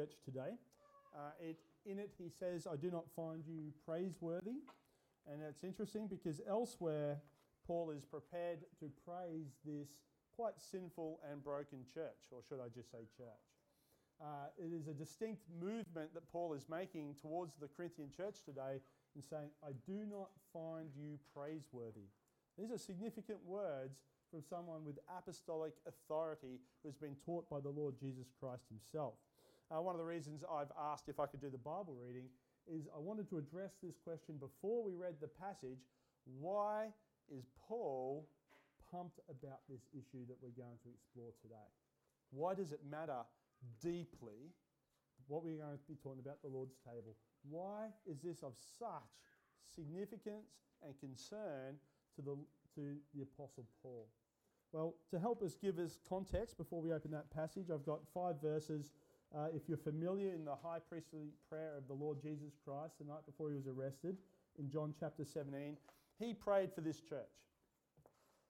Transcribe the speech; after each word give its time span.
church 0.00 0.16
today. 0.24 0.56
Uh, 1.14 1.32
it, 1.40 1.58
in 1.84 1.98
it, 1.98 2.10
he 2.16 2.28
says, 2.28 2.66
I 2.66 2.76
do 2.76 2.90
not 2.90 3.04
find 3.14 3.42
you 3.46 3.72
praiseworthy. 3.84 4.64
And 5.30 5.42
it's 5.48 5.64
interesting 5.64 6.08
because 6.08 6.40
elsewhere, 6.48 7.18
Paul 7.66 7.90
is 7.90 8.04
prepared 8.04 8.60
to 8.80 8.90
praise 9.04 9.58
this 9.64 9.88
quite 10.34 10.54
sinful 10.58 11.20
and 11.30 11.44
broken 11.44 11.84
church, 11.92 12.32
or 12.32 12.40
should 12.48 12.60
I 12.60 12.68
just 12.74 12.90
say 12.90 13.04
church? 13.16 13.44
Uh, 14.20 14.48
it 14.56 14.72
is 14.72 14.88
a 14.88 14.94
distinct 14.94 15.42
movement 15.60 16.14
that 16.14 16.30
Paul 16.32 16.54
is 16.54 16.66
making 16.68 17.16
towards 17.20 17.54
the 17.60 17.68
Corinthian 17.68 18.08
church 18.14 18.36
today 18.44 18.80
in 19.14 19.22
saying, 19.22 19.50
I 19.62 19.72
do 19.86 20.06
not 20.08 20.30
find 20.52 20.88
you 20.96 21.18
praiseworthy. 21.34 22.08
These 22.58 22.70
are 22.70 22.78
significant 22.78 23.38
words 23.44 23.98
from 24.30 24.42
someone 24.42 24.84
with 24.84 24.98
apostolic 25.08 25.72
authority 25.86 26.60
who 26.82 26.88
has 26.88 26.96
been 26.96 27.16
taught 27.24 27.48
by 27.50 27.60
the 27.60 27.70
Lord 27.70 27.94
Jesus 27.98 28.28
Christ 28.38 28.64
himself. 28.68 29.14
Uh, 29.70 29.80
one 29.80 29.94
of 29.94 30.00
the 30.00 30.04
reasons 30.04 30.42
I've 30.50 30.72
asked 30.92 31.08
if 31.08 31.20
I 31.20 31.26
could 31.26 31.40
do 31.40 31.48
the 31.48 31.58
Bible 31.58 31.94
reading 31.94 32.24
is 32.66 32.88
I 32.94 32.98
wanted 32.98 33.28
to 33.30 33.38
address 33.38 33.78
this 33.82 33.96
question 34.02 34.34
before 34.38 34.82
we 34.82 34.94
read 34.94 35.14
the 35.20 35.28
passage 35.28 35.78
why 36.38 36.88
is 37.30 37.44
Paul 37.66 38.28
pumped 38.90 39.20
about 39.30 39.60
this 39.68 39.86
issue 39.92 40.26
that 40.26 40.36
we're 40.42 40.56
going 40.58 40.78
to 40.82 40.90
explore 40.90 41.30
today? 41.40 41.70
Why 42.30 42.54
does 42.54 42.72
it 42.72 42.80
matter 42.90 43.22
deeply 43.80 44.50
what 45.28 45.44
we're 45.44 45.56
going 45.56 45.78
to 45.78 45.88
be 45.88 45.96
talking 46.02 46.20
about 46.20 46.42
the 46.42 46.48
Lord's 46.48 46.76
table? 46.84 47.16
Why 47.48 47.86
is 48.06 48.20
this 48.20 48.42
of 48.42 48.52
such 48.78 49.14
significance 49.74 50.50
and 50.84 50.98
concern 50.98 51.78
to 52.16 52.22
the, 52.22 52.36
to 52.74 52.96
the 53.14 53.22
Apostle 53.22 53.66
Paul? 53.82 54.08
Well, 54.72 54.94
to 55.10 55.18
help 55.18 55.42
us 55.42 55.56
give 55.56 55.78
us 55.78 55.98
context 56.08 56.56
before 56.56 56.80
we 56.80 56.92
open 56.92 57.10
that 57.12 57.30
passage, 57.30 57.70
I've 57.72 57.84
got 57.84 58.00
five 58.14 58.40
verses. 58.40 58.90
Uh, 59.36 59.46
if 59.54 59.68
you're 59.68 59.78
familiar 59.78 60.32
in 60.34 60.44
the 60.44 60.56
high 60.62 60.78
priestly 60.88 61.28
prayer 61.48 61.74
of 61.76 61.86
the 61.86 61.94
Lord 61.94 62.20
Jesus 62.20 62.52
Christ 62.64 62.94
the 62.98 63.06
night 63.06 63.24
before 63.26 63.48
he 63.48 63.54
was 63.54 63.68
arrested 63.68 64.16
in 64.58 64.68
John 64.68 64.92
chapter 64.98 65.24
17, 65.24 65.76
he 66.18 66.34
prayed 66.34 66.72
for 66.74 66.80
this 66.80 67.00
church. 67.00 67.30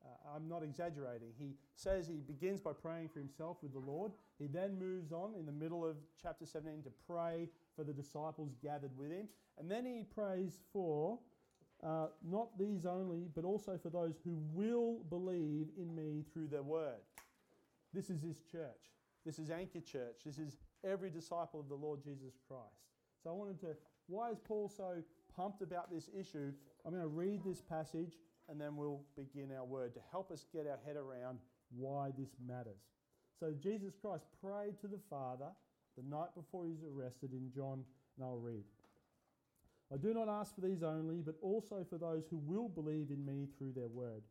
Uh, 0.03 0.35
I'm 0.35 0.49
not 0.49 0.63
exaggerating. 0.63 1.29
He 1.39 1.53
says 1.77 2.07
he 2.07 2.23
begins 2.27 2.63
by 2.63 2.73
praying 2.73 3.11
for 3.11 3.19
himself 3.19 3.59
with 3.63 3.75
the 3.75 3.79
Lord. 3.79 4.13
He 4.39 4.47
then 4.47 4.79
moves 4.79 5.13
on 5.13 5.35
in 5.39 5.45
the 5.45 5.53
middle 5.53 5.85
of 5.85 5.97
chapter 6.23 6.47
17 6.47 6.83
to 6.85 6.91
pray 7.07 7.49
for 7.77 7.85
the 7.85 7.93
disciples 7.93 8.55
gathered 8.63 8.97
with 8.97 9.11
him. 9.11 9.29
And 9.59 9.71
then 9.71 9.85
he 9.85 10.03
prays 10.03 10.61
for 10.73 11.19
uh, 11.85 12.07
not 12.27 12.59
these 12.59 12.87
only, 12.87 13.29
but 13.35 13.45
also 13.45 13.79
for 13.83 13.91
those 13.91 14.15
who 14.25 14.39
will 14.55 15.01
believe 15.11 15.67
in 15.77 15.95
me 15.95 16.25
through 16.33 16.49
their 16.49 16.63
word. 16.63 17.01
This 17.93 18.09
is 18.09 18.23
his 18.23 18.43
church. 18.51 18.95
This 19.27 19.39
is 19.39 19.51
Anchor 19.51 19.81
Church. 19.81 20.21
This 20.25 20.39
is 20.39 20.57
every 20.85 21.11
disciple 21.11 21.61
of 21.61 21.69
the 21.69 21.75
Lord 21.75 22.03
Jesus 22.03 22.35
Christ. 22.49 22.85
So 23.23 23.31
I 23.31 23.33
wanted 23.33 23.61
to, 23.61 23.77
why 24.07 24.31
is 24.31 24.39
Paul 24.39 24.69
so 24.75 25.03
pumped 25.37 25.63
about 25.63 25.93
this 25.93 26.09
issue? 26.19 26.53
I'm 26.85 26.93
going 26.93 27.03
to 27.03 27.09
read 27.09 27.45
this 27.45 27.61
passage 27.61 28.15
and 28.49 28.61
then 28.61 28.77
we'll 28.77 29.03
begin 29.17 29.51
our 29.57 29.65
word 29.65 29.95
to 29.95 30.01
help 30.11 30.31
us 30.33 30.45
get 30.53 30.67
our 30.67 30.79
head 30.85 30.97
around 30.97 31.39
why 31.77 32.11
this 32.19 32.31
matters. 32.47 32.81
So 33.39 33.53
Jesus 33.63 33.95
Christ 34.01 34.25
prayed 34.43 34.79
to 34.81 34.89
the 34.89 35.01
Father 35.09 35.47
the 35.97 36.03
night 36.09 36.35
before 36.35 36.65
he 36.65 36.73
was 36.73 36.83
arrested 36.85 37.33
in 37.33 37.51
John, 37.55 37.85
and 38.17 38.25
I'll 38.27 38.39
read. 38.39 38.65
I 39.93 39.97
do 39.97 40.15
not 40.15 40.29
ask 40.29 40.55
for 40.55 40.61
these 40.61 40.83
only, 40.83 41.21
but 41.21 41.37
also 41.43 41.85
for 41.89 41.99
those 41.99 42.25
who 42.29 42.39
will 42.39 42.69
believe 42.69 43.11
in 43.11 43.25
me 43.25 43.49
through 43.57 43.73
their 43.73 43.89
word, 43.89 44.23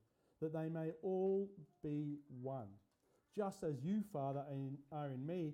that 0.41 0.53
they 0.53 0.69
may 0.69 0.91
all 1.02 1.50
be 1.84 2.17
one, 2.41 2.67
just 3.36 3.63
as 3.63 3.84
you, 3.84 4.03
Father, 4.13 4.44
are 4.91 5.11
in 5.11 5.25
me 5.25 5.53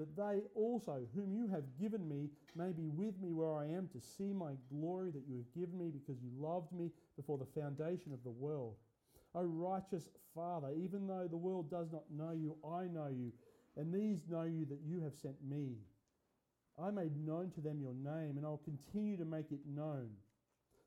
that 0.00 0.16
they 0.16 0.40
also, 0.54 1.02
whom 1.14 1.34
you 1.34 1.46
have 1.48 1.64
given 1.78 2.08
me, 2.08 2.30
may 2.56 2.72
be 2.72 2.88
with 2.88 3.20
me 3.20 3.32
where 3.32 3.54
I 3.54 3.66
am 3.66 3.86
to 3.92 4.00
see 4.00 4.32
my 4.32 4.52
glory 4.72 5.10
that 5.10 5.28
you 5.28 5.36
have 5.36 5.54
given 5.54 5.78
me 5.78 5.90
because 5.90 6.22
you 6.22 6.30
loved 6.38 6.72
me 6.72 6.90
before 7.16 7.36
the 7.36 7.60
foundation 7.60 8.14
of 8.14 8.22
the 8.24 8.30
world. 8.30 8.76
O 9.34 9.42
righteous 9.42 10.08
Father, 10.34 10.68
even 10.82 11.06
though 11.06 11.28
the 11.28 11.36
world 11.36 11.70
does 11.70 11.92
not 11.92 12.04
know 12.10 12.32
you, 12.32 12.56
I 12.66 12.86
know 12.86 13.08
you, 13.08 13.30
and 13.76 13.92
these 13.92 14.22
know 14.26 14.44
you 14.44 14.64
that 14.70 14.80
you 14.82 15.02
have 15.02 15.14
sent 15.14 15.36
me. 15.46 15.74
I 16.82 16.90
made 16.90 17.14
known 17.22 17.50
to 17.50 17.60
them 17.60 17.78
your 17.78 17.92
name, 17.92 18.38
and 18.38 18.46
I'll 18.46 18.62
continue 18.64 19.18
to 19.18 19.26
make 19.26 19.52
it 19.52 19.60
known, 19.66 20.08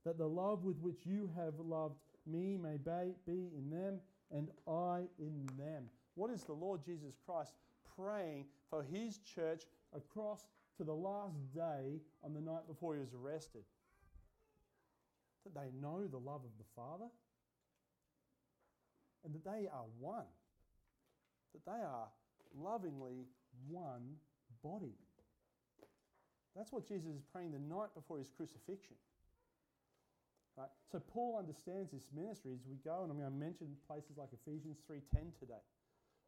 that 0.05 0.17
the 0.17 0.27
love 0.27 0.63
with 0.63 0.79
which 0.79 1.05
you 1.05 1.29
have 1.35 1.53
loved 1.59 1.99
me 2.25 2.57
may 2.57 2.77
be 2.77 3.51
in 3.55 3.69
them, 3.69 3.99
and 4.31 4.49
I 4.67 5.03
in 5.19 5.47
them. 5.55 5.83
What 6.15 6.31
is 6.31 6.43
the 6.43 6.53
Lord 6.53 6.83
Jesus 6.83 7.13
Christ 7.23 7.53
praying 7.95 8.45
for 8.73 8.83
his 8.91 9.19
church 9.19 9.65
across 9.95 10.47
to 10.77 10.83
the 10.83 10.93
last 10.93 11.37
day 11.53 12.01
on 12.23 12.33
the 12.33 12.41
night 12.41 12.65
before 12.67 12.95
he 12.95 12.99
was 12.99 13.13
arrested? 13.13 13.61
That 15.43 15.53
they 15.53 15.69
know 15.79 16.07
the 16.07 16.17
love 16.17 16.41
of 16.41 16.57
the 16.57 16.65
Father, 16.75 17.05
and 19.23 19.35
that 19.35 19.45
they 19.45 19.67
are 19.67 19.85
one, 19.99 20.25
that 21.53 21.65
they 21.65 21.83
are 21.83 22.07
lovingly 22.57 23.27
one 23.69 24.15
body. 24.63 24.95
That's 26.55 26.71
what 26.71 26.87
Jesus 26.87 27.09
is 27.09 27.21
praying 27.31 27.51
the 27.51 27.59
night 27.59 27.93
before 27.93 28.17
his 28.17 28.29
crucifixion. 28.35 28.95
Right? 30.57 30.69
So 30.91 30.99
Paul 30.99 31.37
understands 31.37 31.91
this 31.91 32.07
ministry 32.15 32.53
as 32.53 32.65
we 32.67 32.77
go, 32.83 33.03
and 33.03 33.11
I'm 33.11 33.19
going 33.19 33.31
to 33.31 33.37
mention 33.37 33.67
places 33.87 34.17
like 34.17 34.29
Ephesians 34.33 34.77
3.10 34.89 35.37
today. 35.39 35.61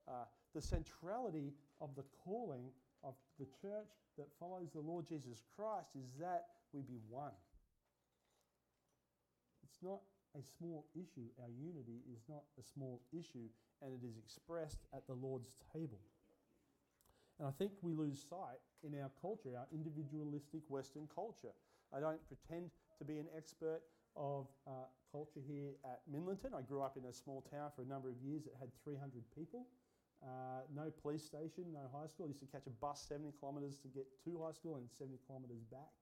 Uh, 0.08 0.26
the 0.54 0.62
centrality 0.62 1.54
of 1.82 1.90
the 1.96 2.04
calling 2.24 2.70
of 3.04 3.14
the 3.40 3.46
church 3.62 3.92
that 4.18 4.28
follows 4.40 4.70
the 4.74 4.80
Lord 4.80 5.08
Jesus 5.08 5.44
Christ 5.56 5.90
is 5.96 6.10
that 6.20 6.48
we 6.74 6.82
be 6.82 7.00
one. 7.10 7.36
It's 9.64 9.80
not 9.84 10.02
a 10.38 10.44
small 10.58 10.86
issue. 10.96 11.28
Our 11.42 11.50
unity 11.50 12.04
is 12.12 12.24
not 12.28 12.44
a 12.60 12.64
small 12.64 13.02
issue, 13.12 13.48
and 13.82 13.92
it 13.92 14.06
is 14.06 14.18
expressed 14.18 14.80
at 14.94 15.06
the 15.08 15.14
Lord's 15.14 15.52
table. 15.74 16.00
And 17.40 17.48
I 17.48 17.52
think 17.52 17.72
we 17.82 17.94
lose 17.94 18.24
sight 18.30 18.64
in 18.84 18.96
our 19.00 19.12
culture, 19.22 19.52
our 19.58 19.68
individualistic 19.74 20.62
Western 20.68 21.08
culture. 21.14 21.52
I 21.92 22.00
don't 22.00 22.22
pretend 22.28 22.72
to 23.00 23.04
be 23.04 23.20
an 23.20 23.28
expert 23.36 23.82
of 24.16 24.48
uh, 24.68 24.88
culture 25.12 25.44
here 25.46 25.76
at 25.84 26.00
Minlaton. 26.08 26.56
I 26.56 26.62
grew 26.62 26.82
up 26.82 26.96
in 26.96 27.04
a 27.06 27.14
small 27.14 27.44
town 27.52 27.72
for 27.76 27.82
a 27.82 27.86
number 27.86 28.10
of 28.10 28.16
years 28.24 28.44
that 28.44 28.54
had 28.60 28.70
300 28.84 29.24
people. 29.36 29.68
Uh, 30.26 30.66
no 30.74 30.90
police 30.90 31.24
station, 31.24 31.70
no 31.70 31.86
high 31.94 32.08
school. 32.10 32.26
I 32.26 32.34
used 32.34 32.42
to 32.42 32.50
catch 32.50 32.66
a 32.66 32.74
bus 32.82 33.06
70 33.08 33.38
kilometres 33.40 33.78
to 33.86 33.88
get 33.88 34.10
to 34.26 34.42
high 34.42 34.58
school 34.58 34.76
and 34.82 34.90
70 34.90 35.22
kilometres 35.28 35.62
back. 35.70 35.94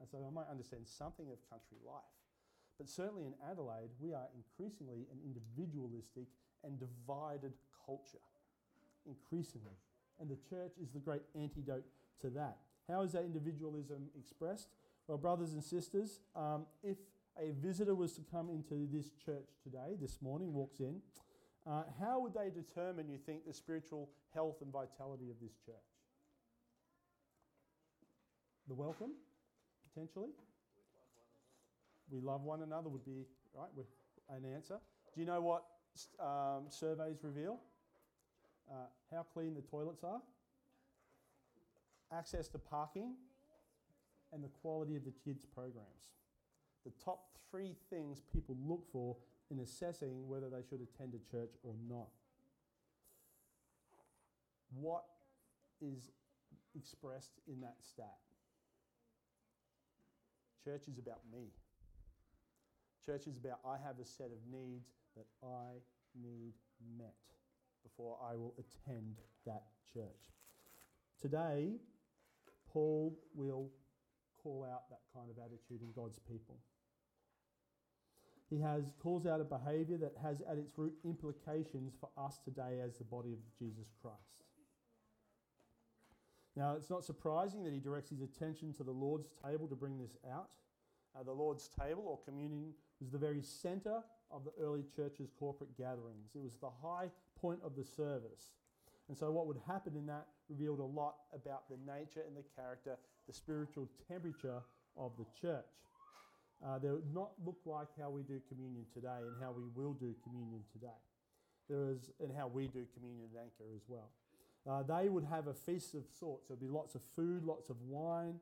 And 0.00 0.08
so 0.08 0.24
I 0.24 0.32
might 0.32 0.48
understand 0.48 0.88
something 0.88 1.28
of 1.28 1.36
country 1.50 1.76
life. 1.84 2.16
But 2.78 2.88
certainly 2.88 3.26
in 3.26 3.34
Adelaide, 3.44 3.92
we 4.00 4.14
are 4.14 4.24
increasingly 4.32 5.04
an 5.12 5.20
individualistic 5.20 6.32
and 6.64 6.80
divided 6.80 7.52
culture. 7.84 8.24
Increasingly. 9.04 9.76
And 10.20 10.30
the 10.30 10.38
church 10.48 10.72
is 10.80 10.90
the 10.90 11.00
great 11.00 11.22
antidote 11.34 11.84
to 12.22 12.30
that. 12.30 12.56
How 12.88 13.02
is 13.02 13.12
that 13.12 13.24
individualism 13.24 14.08
expressed? 14.18 14.68
Well, 15.06 15.18
brothers 15.18 15.52
and 15.52 15.62
sisters, 15.62 16.20
um, 16.34 16.64
if 16.82 16.96
a 17.36 17.52
visitor 17.60 17.94
was 17.94 18.12
to 18.14 18.22
come 18.22 18.48
into 18.48 18.88
this 18.90 19.10
church 19.24 19.48
today, 19.62 19.96
this 20.00 20.22
morning, 20.22 20.52
walks 20.52 20.80
in, 20.80 21.00
uh, 21.68 21.82
how 22.00 22.20
would 22.20 22.32
they 22.34 22.50
determine, 22.50 23.08
you 23.08 23.18
think, 23.18 23.46
the 23.46 23.52
spiritual 23.52 24.08
health 24.34 24.56
and 24.62 24.72
vitality 24.72 25.30
of 25.30 25.36
this 25.40 25.52
church? 25.66 25.74
The 28.68 28.74
welcome, 28.74 29.12
potentially? 29.92 30.30
We 32.10 32.20
love 32.20 32.42
one 32.42 32.62
another 32.62 32.88
would 32.88 33.04
be 33.04 33.26
right 33.54 33.68
an 34.34 34.44
answer. 34.54 34.78
Do 35.14 35.20
you 35.20 35.26
know 35.26 35.40
what 35.40 35.64
um, 36.20 36.64
surveys 36.68 37.18
reveal? 37.22 37.58
Uh, 38.70 38.86
how 39.10 39.24
clean 39.32 39.54
the 39.54 39.62
toilets 39.62 40.04
are, 40.04 40.20
access 42.12 42.48
to 42.48 42.58
parking, 42.58 43.14
and 44.32 44.44
the 44.44 44.48
quality 44.48 44.96
of 44.96 45.04
the 45.04 45.12
kids' 45.24 45.46
programs. 45.46 46.12
The 46.84 46.92
top 47.02 47.38
three 47.50 47.74
things 47.88 48.20
people 48.32 48.56
look 48.66 48.84
for 48.92 49.16
in 49.50 49.60
assessing 49.60 50.28
whether 50.28 50.48
they 50.48 50.62
should 50.68 50.80
attend 50.80 51.14
a 51.14 51.30
church 51.30 51.52
or 51.62 51.74
not. 51.88 52.08
What 54.74 55.04
is 55.80 56.10
expressed 56.74 57.40
in 57.46 57.60
that 57.62 57.76
stat? 57.80 58.18
church 60.68 60.88
is 60.88 60.98
about 60.98 61.20
me. 61.32 61.46
Church 63.06 63.26
is 63.26 63.38
about 63.38 63.60
I 63.64 63.76
have 63.82 63.98
a 64.00 64.04
set 64.04 64.26
of 64.26 64.38
needs 64.52 64.90
that 65.16 65.24
I 65.42 65.80
need 66.14 66.52
met 66.98 67.14
before 67.82 68.18
I 68.22 68.34
will 68.34 68.54
attend 68.58 69.16
that 69.46 69.64
church. 69.94 70.28
Today, 71.20 71.72
Paul 72.70 73.18
will 73.34 73.70
call 74.42 74.66
out 74.70 74.90
that 74.90 75.00
kind 75.14 75.30
of 75.30 75.38
attitude 75.38 75.80
in 75.80 75.90
God's 75.92 76.18
people. 76.18 76.58
He 78.50 78.58
has 78.60 78.84
calls 78.98 79.26
out 79.26 79.40
a 79.40 79.44
behavior 79.44 79.98
that 79.98 80.14
has 80.22 80.40
at 80.50 80.56
its 80.56 80.72
root 80.76 80.94
implications 81.04 81.94
for 82.00 82.08
us 82.16 82.38
today 82.44 82.80
as 82.82 82.96
the 82.96 83.04
body 83.04 83.32
of 83.32 83.38
Jesus 83.58 83.88
Christ. 84.00 84.16
Now, 86.56 86.74
it's 86.74 86.90
not 86.90 87.04
surprising 87.04 87.62
that 87.64 87.72
he 87.72 87.78
directs 87.78 88.10
his 88.10 88.22
attention 88.22 88.72
to 88.74 88.82
the 88.82 88.90
Lord's 88.90 89.28
table 89.44 89.68
to 89.68 89.76
bring 89.76 89.98
this 89.98 90.16
out. 90.28 90.48
Uh, 91.14 91.22
the 91.22 91.32
Lord's 91.32 91.68
table 91.68 92.04
or 92.06 92.18
communion 92.24 92.72
was 93.00 93.10
the 93.10 93.18
very 93.18 93.42
center 93.42 94.02
of 94.30 94.44
the 94.44 94.52
early 94.60 94.84
church's 94.96 95.30
corporate 95.38 95.76
gatherings. 95.76 96.32
It 96.34 96.42
was 96.42 96.56
the 96.56 96.70
high 96.82 97.10
point 97.40 97.60
of 97.62 97.76
the 97.76 97.84
service. 97.84 98.54
And 99.08 99.16
so, 99.16 99.30
what 99.30 99.46
would 99.46 99.60
happen 99.66 99.94
in 99.96 100.06
that 100.06 100.26
revealed 100.48 100.80
a 100.80 100.84
lot 100.84 101.14
about 101.32 101.68
the 101.68 101.78
nature 101.86 102.22
and 102.26 102.36
the 102.36 102.44
character, 102.56 102.96
the 103.26 103.32
spiritual 103.32 103.88
temperature 104.08 104.60
of 104.96 105.12
the 105.16 105.26
church. 105.40 105.64
Uh, 106.64 106.78
they 106.78 106.90
would 106.90 107.14
not 107.14 107.30
look 107.44 107.58
like 107.64 107.88
how 108.00 108.10
we 108.10 108.22
do 108.22 108.40
communion 108.48 108.84
today 108.92 109.22
and 109.22 109.34
how 109.40 109.52
we 109.52 109.62
will 109.74 109.92
do 109.92 110.14
communion 110.24 110.62
today. 110.72 110.98
There 111.68 111.90
is, 111.90 112.10
and 112.20 112.32
how 112.36 112.48
we 112.48 112.66
do 112.66 112.84
communion 112.94 113.28
at 113.34 113.42
Anchor 113.42 113.70
as 113.76 113.82
well. 113.86 114.10
Uh, 114.68 114.82
they 114.82 115.08
would 115.08 115.24
have 115.24 115.46
a 115.46 115.54
feast 115.54 115.94
of 115.94 116.04
sorts. 116.18 116.48
There 116.48 116.56
would 116.56 116.66
be 116.66 116.72
lots 116.72 116.94
of 116.94 117.02
food, 117.14 117.44
lots 117.44 117.70
of 117.70 117.76
wine. 117.82 118.40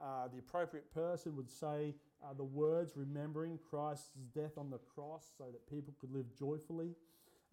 Uh, 0.00 0.28
the 0.32 0.38
appropriate 0.38 0.92
person 0.94 1.36
would 1.36 1.50
say 1.50 1.94
uh, 2.24 2.32
the 2.32 2.44
words 2.44 2.92
remembering 2.96 3.58
Christ's 3.68 4.10
death 4.34 4.56
on 4.56 4.70
the 4.70 4.78
cross 4.78 5.26
so 5.36 5.44
that 5.52 5.68
people 5.68 5.94
could 6.00 6.12
live 6.12 6.26
joyfully. 6.38 6.94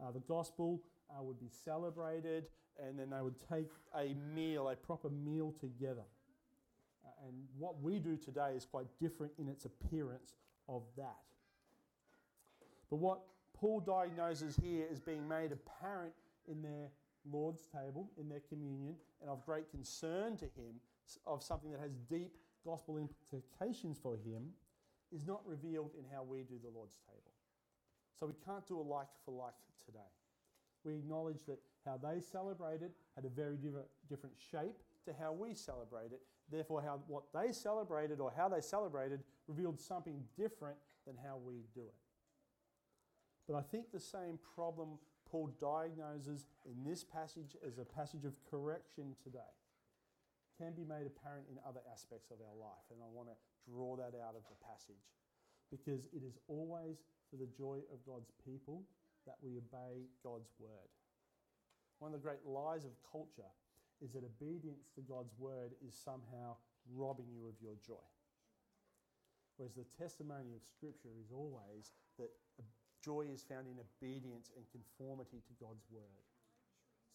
Uh, 0.01 0.11
the 0.11 0.19
gospel 0.21 0.81
uh, 1.09 1.21
would 1.23 1.39
be 1.39 1.49
celebrated, 1.49 2.45
and 2.79 2.97
then 2.99 3.09
they 3.09 3.21
would 3.21 3.39
take 3.49 3.69
a 3.95 4.15
meal, 4.33 4.69
a 4.69 4.75
proper 4.75 5.09
meal 5.09 5.53
together. 5.59 6.03
And 7.27 7.33
what 7.57 7.81
we 7.81 7.99
do 7.99 8.17
today 8.17 8.53
is 8.55 8.65
quite 8.65 8.85
different 8.99 9.33
in 9.39 9.47
its 9.47 9.65
appearance 9.65 10.35
of 10.69 10.83
that. 10.95 11.23
But 12.89 12.97
what 12.97 13.19
Paul 13.53 13.79
diagnoses 13.79 14.55
here 14.55 14.85
is 14.91 14.99
being 14.99 15.27
made 15.27 15.51
apparent 15.51 16.13
in 16.47 16.61
their 16.61 16.89
Lord's 17.31 17.65
table, 17.65 18.11
in 18.19 18.29
their 18.29 18.41
communion, 18.47 18.95
and 19.21 19.29
of 19.29 19.43
great 19.45 19.71
concern 19.71 20.37
to 20.37 20.45
him, 20.45 20.75
of 21.25 21.41
something 21.41 21.71
that 21.71 21.79
has 21.79 21.95
deep 22.09 22.37
gospel 22.63 22.97
implications 22.97 23.97
for 23.97 24.15
him, 24.15 24.43
is 25.11 25.25
not 25.25 25.41
revealed 25.45 25.91
in 25.97 26.05
how 26.13 26.23
we 26.23 26.39
do 26.39 26.55
the 26.61 26.69
Lord's 26.69 26.97
table. 27.07 27.33
So 28.19 28.27
we 28.27 28.33
can't 28.45 28.67
do 28.67 28.79
a 28.79 28.81
like 28.81 29.07
for 29.25 29.31
like 29.31 29.53
today. 29.85 29.99
We 30.83 30.93
acknowledge 30.93 31.43
that 31.47 31.59
how 31.85 31.97
they 31.97 32.19
celebrated 32.19 32.91
had 33.15 33.25
a 33.25 33.29
very 33.29 33.57
different 34.09 34.35
shape 34.51 34.75
to 35.05 35.13
how 35.19 35.31
we 35.31 35.53
celebrate 35.53 36.11
it. 36.11 36.21
Therefore, 36.51 36.81
how, 36.81 37.01
what 37.07 37.23
they 37.33 37.51
celebrated 37.51 38.19
or 38.19 38.31
how 38.35 38.47
they 38.47 38.61
celebrated 38.61 39.21
revealed 39.47 39.79
something 39.79 40.23
different 40.37 40.77
than 41.07 41.15
how 41.17 41.37
we 41.37 41.65
do 41.73 41.81
it. 41.81 41.95
But 43.47 43.57
I 43.57 43.61
think 43.61 43.91
the 43.91 43.99
same 43.99 44.39
problem 44.55 44.97
Paul 45.29 45.53
diagnoses 45.59 46.45
in 46.65 46.83
this 46.83 47.03
passage 47.03 47.57
as 47.65 47.77
a 47.77 47.85
passage 47.85 48.25
of 48.25 48.33
correction 48.49 49.15
today 49.23 49.53
can 50.57 50.73
be 50.73 50.85
made 50.85 51.05
apparent 51.05 51.45
in 51.51 51.57
other 51.67 51.81
aspects 51.91 52.31
of 52.31 52.37
our 52.39 52.55
life. 52.55 52.87
And 52.91 53.01
I 53.01 53.09
want 53.11 53.29
to 53.29 53.37
draw 53.69 53.97
that 53.97 54.13
out 54.15 54.37
of 54.37 54.45
the 54.47 54.59
passage 54.63 55.03
because 55.69 56.05
it 56.13 56.23
is 56.23 56.37
always 56.47 57.03
for 57.29 57.35
the 57.35 57.49
joy 57.57 57.81
of 57.91 58.05
God's 58.05 58.31
people 58.45 58.83
that 59.25 59.35
we 59.41 59.57
obey 59.57 60.05
God's 60.23 60.53
word. 60.59 60.89
One 61.99 62.13
of 62.13 62.21
the 62.21 62.23
great 62.23 62.45
lies 62.45 62.85
of 62.85 62.91
culture 63.11 63.49
is 64.05 64.13
that 64.13 64.21
obedience 64.21 64.93
to 64.93 65.01
God's 65.01 65.33
word 65.41 65.73
is 65.81 65.97
somehow 65.97 66.53
robbing 66.93 67.33
you 67.33 67.49
of 67.49 67.57
your 67.57 67.73
joy. 67.81 68.05
Whereas 69.57 69.73
the 69.73 69.89
testimony 69.97 70.53
of 70.53 70.61
Scripture 70.61 71.09
is 71.17 71.33
always 71.33 71.89
that 72.21 72.29
joy 73.01 73.25
is 73.33 73.41
found 73.41 73.65
in 73.65 73.81
obedience 73.81 74.53
and 74.53 74.65
conformity 74.69 75.41
to 75.41 75.53
God's 75.57 75.89
word. 75.89 76.21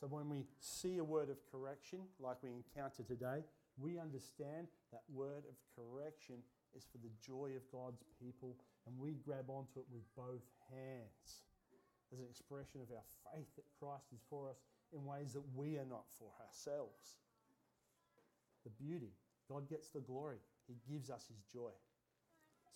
So 0.00 0.08
when 0.08 0.28
we 0.28 0.46
see 0.58 0.98
a 0.98 1.04
word 1.04 1.30
of 1.30 1.38
correction, 1.52 2.00
like 2.18 2.42
we 2.42 2.50
encounter 2.50 3.04
today, 3.04 3.44
we 3.78 4.00
understand 4.00 4.66
that 4.90 5.06
word 5.12 5.44
of 5.46 5.54
correction 5.76 6.42
is 6.74 6.88
for 6.90 6.98
the 6.98 7.12
joy 7.22 7.52
of 7.54 7.62
God's 7.70 8.02
people, 8.18 8.56
and 8.86 8.98
we 8.98 9.20
grab 9.22 9.46
onto 9.46 9.78
it 9.78 9.86
with 9.92 10.02
both 10.16 10.42
hands 10.72 11.44
as 12.10 12.18
an 12.18 12.26
expression 12.26 12.80
of 12.80 12.90
our 12.90 13.06
faith 13.30 13.46
that 13.54 13.68
Christ 13.78 14.10
is 14.10 14.22
for 14.30 14.48
us 14.50 14.58
in 14.92 15.04
ways 15.04 15.32
that 15.34 15.42
we 15.54 15.76
are 15.76 15.86
not 15.88 16.04
for 16.18 16.30
ourselves. 16.46 17.18
The 18.64 18.70
beauty, 18.70 19.12
God 19.48 19.68
gets 19.68 19.90
the 19.90 20.00
glory, 20.00 20.38
He 20.66 20.76
gives 20.90 21.10
us 21.10 21.26
His 21.28 21.42
joy. 21.52 21.72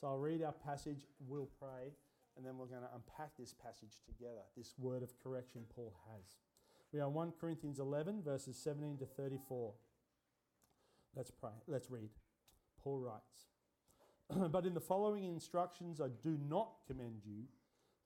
So 0.00 0.08
I'll 0.08 0.19
read 0.19 0.43
our 0.43 0.52
passage, 0.52 1.06
we'll 1.20 1.50
pray, 1.58 1.93
and 2.37 2.44
then 2.44 2.58
we're 2.58 2.66
going 2.66 2.82
to 2.82 2.94
unpack 2.94 3.31
this 3.38 3.55
passage 3.55 4.00
together, 4.05 4.43
this 4.56 4.75
word 4.78 5.02
of 5.02 5.19
correction 5.22 5.62
Paul 5.75 5.94
has. 6.12 6.37
We 6.93 7.00
are 7.00 7.08
1 7.08 7.32
Corinthians 7.40 7.78
11, 7.78 8.22
verses 8.22 8.56
17 8.56 8.99
to 8.99 9.06
34. 9.06 9.72
Let's 11.16 11.31
pray. 11.31 11.50
Let's 11.66 11.90
read. 11.90 12.11
Paul 12.82 12.99
writes, 12.99 13.46
But 14.50 14.66
in 14.66 14.75
the 14.75 14.81
following 14.81 15.25
instructions 15.25 16.00
I 16.00 16.08
do 16.22 16.38
not 16.49 16.70
commend 16.87 17.22
you 17.25 17.44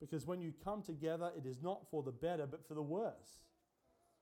because 0.01 0.27
when 0.27 0.41
you 0.41 0.53
come 0.65 0.83
together, 0.83 1.31
it 1.37 1.47
is 1.47 1.61
not 1.63 1.87
for 1.91 2.03
the 2.03 2.13
better, 2.13 2.47
but 2.47 2.67
for 2.67 2.75
the 2.75 2.83
worse. 2.83 3.41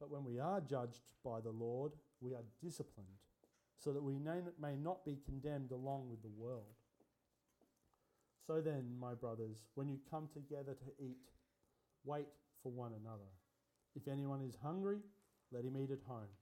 But 0.00 0.10
when 0.10 0.24
we 0.24 0.40
are 0.40 0.62
judged 0.62 1.02
by 1.22 1.40
the 1.40 1.50
Lord, 1.50 1.92
we 2.20 2.32
are 2.32 2.44
disciplined, 2.62 3.06
so 3.78 3.92
that 3.92 4.02
we 4.02 4.18
may 4.18 4.76
not 4.76 5.04
be 5.04 5.18
condemned 5.26 5.70
along 5.72 6.08
with 6.10 6.22
the 6.22 6.30
world. 6.36 6.64
So 8.46 8.60
then, 8.60 8.96
my 8.98 9.14
brothers, 9.14 9.62
when 9.74 9.88
you 9.88 9.98
come 10.10 10.28
together 10.32 10.72
to 10.72 11.04
eat, 11.04 11.28
wait 12.04 12.26
for 12.62 12.72
one 12.72 12.92
another. 13.00 13.28
If 13.94 14.08
anyone 14.08 14.40
is 14.40 14.56
hungry, 14.62 14.98
let 15.52 15.64
him 15.64 15.76
eat 15.76 15.90
at 15.90 16.00
home, 16.06 16.32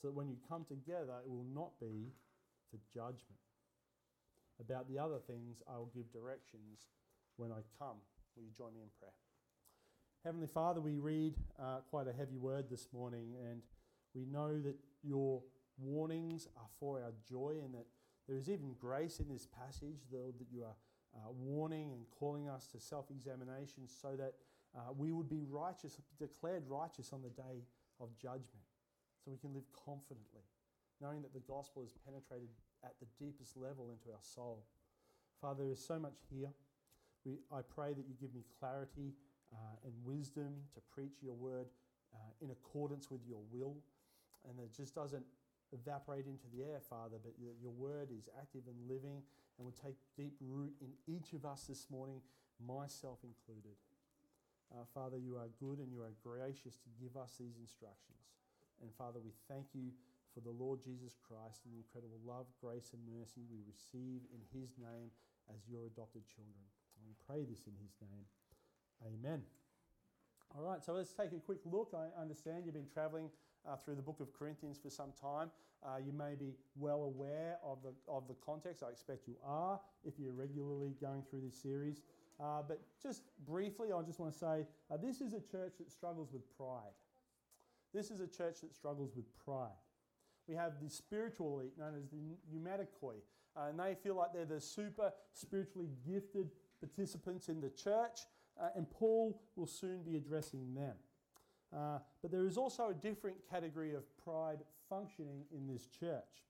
so 0.00 0.08
that 0.08 0.14
when 0.14 0.28
you 0.28 0.36
come 0.48 0.64
together, 0.64 1.14
it 1.24 1.30
will 1.30 1.46
not 1.52 1.72
be 1.80 2.12
for 2.70 2.78
judgment. 2.94 3.40
About 4.60 4.88
the 4.88 4.98
other 4.98 5.18
things, 5.26 5.62
I 5.68 5.78
will 5.78 5.90
give 5.94 6.12
directions 6.12 6.86
when 7.36 7.50
I 7.50 7.62
come. 7.78 7.96
Will 8.36 8.44
you 8.44 8.50
join 8.56 8.72
me 8.74 8.82
in 8.82 8.88
prayer? 9.00 9.23
Heavenly 10.24 10.46
Father, 10.46 10.80
we 10.80 10.96
read 10.96 11.34
uh, 11.60 11.80
quite 11.90 12.08
a 12.08 12.12
heavy 12.14 12.38
word 12.38 12.70
this 12.70 12.88
morning, 12.94 13.34
and 13.46 13.60
we 14.14 14.24
know 14.24 14.58
that 14.58 14.74
your 15.02 15.42
warnings 15.76 16.48
are 16.56 16.68
for 16.80 17.02
our 17.02 17.12
joy, 17.28 17.56
and 17.62 17.74
that 17.74 17.84
there 18.26 18.38
is 18.38 18.48
even 18.48 18.72
grace 18.80 19.20
in 19.20 19.28
this 19.28 19.46
passage, 19.46 20.00
though, 20.10 20.32
that 20.38 20.46
you 20.50 20.62
are 20.64 20.76
uh, 21.14 21.30
warning 21.30 21.92
and 21.92 22.06
calling 22.18 22.48
us 22.48 22.66
to 22.68 22.80
self 22.80 23.10
examination 23.10 23.86
so 23.86 24.16
that 24.16 24.32
uh, 24.74 24.94
we 24.96 25.12
would 25.12 25.28
be 25.28 25.44
righteous, 25.46 26.00
declared 26.18 26.62
righteous 26.70 27.12
on 27.12 27.20
the 27.20 27.28
day 27.28 27.60
of 28.00 28.08
judgment, 28.16 28.64
so 29.22 29.30
we 29.30 29.36
can 29.36 29.52
live 29.52 29.68
confidently, 29.84 30.48
knowing 31.02 31.20
that 31.20 31.34
the 31.34 31.40
gospel 31.40 31.82
has 31.82 31.92
penetrated 32.02 32.48
at 32.82 32.94
the 32.98 33.06
deepest 33.22 33.58
level 33.58 33.90
into 33.90 34.08
our 34.08 34.22
soul. 34.22 34.64
Father, 35.42 35.64
there 35.64 35.72
is 35.72 35.84
so 35.84 35.98
much 35.98 36.16
here. 36.30 36.48
We, 37.26 37.40
I 37.52 37.60
pray 37.60 37.92
that 37.92 38.06
you 38.08 38.14
give 38.18 38.34
me 38.34 38.44
clarity 38.58 39.12
uh, 39.54 39.86
and 39.86 39.94
wisdom 40.04 40.52
to 40.74 40.80
preach 40.92 41.22
your 41.22 41.34
word 41.34 41.66
uh, 42.14 42.18
in 42.42 42.50
accordance 42.50 43.10
with 43.10 43.20
your 43.26 43.40
will, 43.50 43.76
and 44.48 44.58
it 44.58 44.74
just 44.74 44.94
doesn't 44.94 45.24
evaporate 45.72 46.26
into 46.26 46.46
the 46.54 46.62
air, 46.62 46.78
Father, 46.78 47.16
but 47.22 47.32
your 47.38 47.72
word 47.72 48.08
is 48.10 48.28
active 48.38 48.62
and 48.66 48.76
living 48.86 49.22
and 49.58 49.64
will 49.64 49.78
take 49.78 49.96
deep 50.16 50.34
root 50.40 50.74
in 50.80 50.90
each 51.06 51.32
of 51.32 51.44
us 51.44 51.64
this 51.68 51.86
morning, 51.90 52.20
myself 52.58 53.18
included. 53.22 53.78
Uh, 54.70 54.82
Father, 54.94 55.18
you 55.18 55.36
are 55.36 55.50
good 55.58 55.78
and 55.78 55.90
you 55.90 56.02
are 56.02 56.14
gracious 56.22 56.78
to 56.82 56.90
give 56.98 57.16
us 57.16 57.38
these 57.38 57.58
instructions. 57.58 58.34
And 58.82 58.90
Father, 58.94 59.22
we 59.22 59.30
thank 59.46 59.70
you 59.74 59.94
for 60.34 60.42
the 60.42 60.50
Lord 60.50 60.82
Jesus 60.82 61.14
Christ 61.22 61.62
and 61.62 61.70
the 61.70 61.78
incredible 61.78 62.18
love, 62.26 62.50
grace, 62.58 62.90
and 62.90 63.02
mercy 63.06 63.46
we 63.46 63.62
receive 63.62 64.26
in 64.34 64.42
his 64.50 64.74
name 64.74 65.14
as 65.46 65.62
your 65.70 65.86
adopted 65.86 66.26
children. 66.26 66.66
And 66.98 67.06
we 67.06 67.14
pray 67.22 67.46
this 67.46 67.70
in 67.70 67.78
his 67.78 67.94
name. 68.02 68.26
Amen. 69.06 69.42
All 70.56 70.62
right, 70.62 70.82
so 70.82 70.92
let's 70.92 71.12
take 71.12 71.32
a 71.32 71.40
quick 71.40 71.58
look. 71.64 71.94
I 71.94 72.20
understand 72.20 72.62
you've 72.64 72.74
been 72.74 72.88
traveling 72.92 73.28
uh, 73.68 73.76
through 73.76 73.96
the 73.96 74.02
book 74.02 74.20
of 74.20 74.32
Corinthians 74.32 74.78
for 74.82 74.88
some 74.88 75.10
time. 75.20 75.50
Uh, 75.84 75.96
you 76.04 76.12
may 76.12 76.34
be 76.34 76.54
well 76.78 77.02
aware 77.02 77.58
of 77.62 77.78
the, 77.82 77.92
of 78.10 78.26
the 78.28 78.34
context. 78.44 78.82
I 78.82 78.90
expect 78.90 79.28
you 79.28 79.34
are 79.44 79.78
if 80.04 80.14
you're 80.18 80.32
regularly 80.32 80.94
going 81.00 81.22
through 81.28 81.42
this 81.44 81.60
series. 81.60 82.02
Uh, 82.40 82.62
but 82.66 82.80
just 83.02 83.22
briefly, 83.46 83.88
I 83.92 84.00
just 84.02 84.18
want 84.18 84.32
to 84.32 84.38
say 84.38 84.66
uh, 84.90 84.96
this 84.96 85.20
is 85.20 85.34
a 85.34 85.40
church 85.40 85.74
that 85.78 85.90
struggles 85.90 86.32
with 86.32 86.42
pride. 86.56 86.94
This 87.92 88.10
is 88.10 88.20
a 88.20 88.26
church 88.26 88.60
that 88.62 88.74
struggles 88.74 89.14
with 89.14 89.26
pride. 89.44 89.68
We 90.48 90.54
have 90.54 90.72
the 90.82 90.90
spiritual 90.90 91.60
elite 91.60 91.78
known 91.78 91.94
as 91.96 92.08
the 92.08 92.36
pneumatikoi, 92.52 93.16
uh, 93.56 93.68
and 93.68 93.78
they 93.78 93.94
feel 93.94 94.16
like 94.16 94.32
they're 94.32 94.44
the 94.44 94.60
super 94.60 95.12
spiritually 95.32 95.88
gifted 96.06 96.50
participants 96.80 97.48
in 97.48 97.60
the 97.60 97.70
church, 97.70 98.20
uh, 98.60 98.68
and 98.76 98.90
Paul 98.90 99.40
will 99.56 99.66
soon 99.66 100.02
be 100.02 100.16
addressing 100.16 100.74
them. 100.74 100.94
Uh, 101.74 101.98
but 102.22 102.30
there 102.30 102.46
is 102.46 102.56
also 102.56 102.90
a 102.90 102.94
different 102.94 103.36
category 103.50 103.94
of 103.94 104.04
pride 104.22 104.58
functioning 104.88 105.44
in 105.52 105.66
this 105.66 105.86
church. 105.86 106.44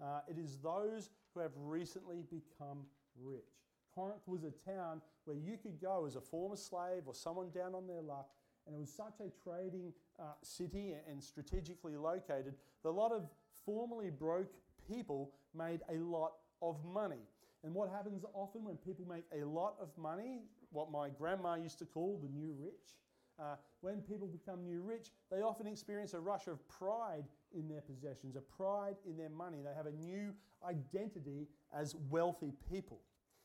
Uh, 0.00 0.20
it 0.28 0.38
is 0.38 0.58
those 0.58 1.10
who 1.34 1.40
have 1.40 1.50
recently 1.56 2.22
become 2.30 2.84
rich. 3.20 3.58
Corinth 3.94 4.22
was 4.26 4.44
a 4.44 4.52
town 4.70 5.00
where 5.24 5.36
you 5.36 5.56
could 5.56 5.80
go 5.80 6.06
as 6.06 6.14
a 6.14 6.20
former 6.20 6.56
slave 6.56 7.02
or 7.06 7.14
someone 7.14 7.50
down 7.50 7.74
on 7.74 7.86
their 7.86 8.00
luck, 8.00 8.28
and 8.66 8.76
it 8.76 8.78
was 8.78 8.92
such 8.92 9.20
a 9.20 9.30
trading 9.42 9.92
uh, 10.20 10.24
city 10.42 10.94
and 11.10 11.22
strategically 11.22 11.96
located 11.96 12.54
that 12.82 12.88
a 12.88 12.90
lot 12.90 13.10
of 13.10 13.28
formerly 13.64 14.10
broke 14.10 14.52
people 14.86 15.32
made 15.54 15.80
a 15.90 15.98
lot 15.98 16.34
of 16.62 16.76
money. 16.84 17.26
And 17.64 17.74
what 17.74 17.90
happens 17.90 18.24
often 18.34 18.64
when 18.64 18.76
people 18.76 19.04
make 19.08 19.24
a 19.32 19.44
lot 19.44 19.74
of 19.80 19.88
money, 19.98 20.42
what 20.70 20.90
my 20.90 21.08
grandma 21.08 21.54
used 21.54 21.78
to 21.78 21.86
call 21.86 22.20
the 22.22 22.28
new 22.28 22.54
rich, 22.58 22.96
uh, 23.38 23.54
when 23.80 24.00
people 24.02 24.26
become 24.26 24.64
new 24.64 24.82
rich, 24.82 25.10
they 25.30 25.42
often 25.42 25.66
experience 25.66 26.14
a 26.14 26.20
rush 26.20 26.48
of 26.48 26.66
pride 26.68 27.24
in 27.56 27.68
their 27.68 27.80
possessions, 27.80 28.36
a 28.36 28.40
pride 28.40 28.96
in 29.06 29.16
their 29.16 29.30
money. 29.30 29.58
They 29.62 29.74
have 29.76 29.86
a 29.86 29.92
new 29.92 30.34
identity 30.66 31.46
as 31.72 31.94
wealthy 32.10 32.52
people. 32.70 33.00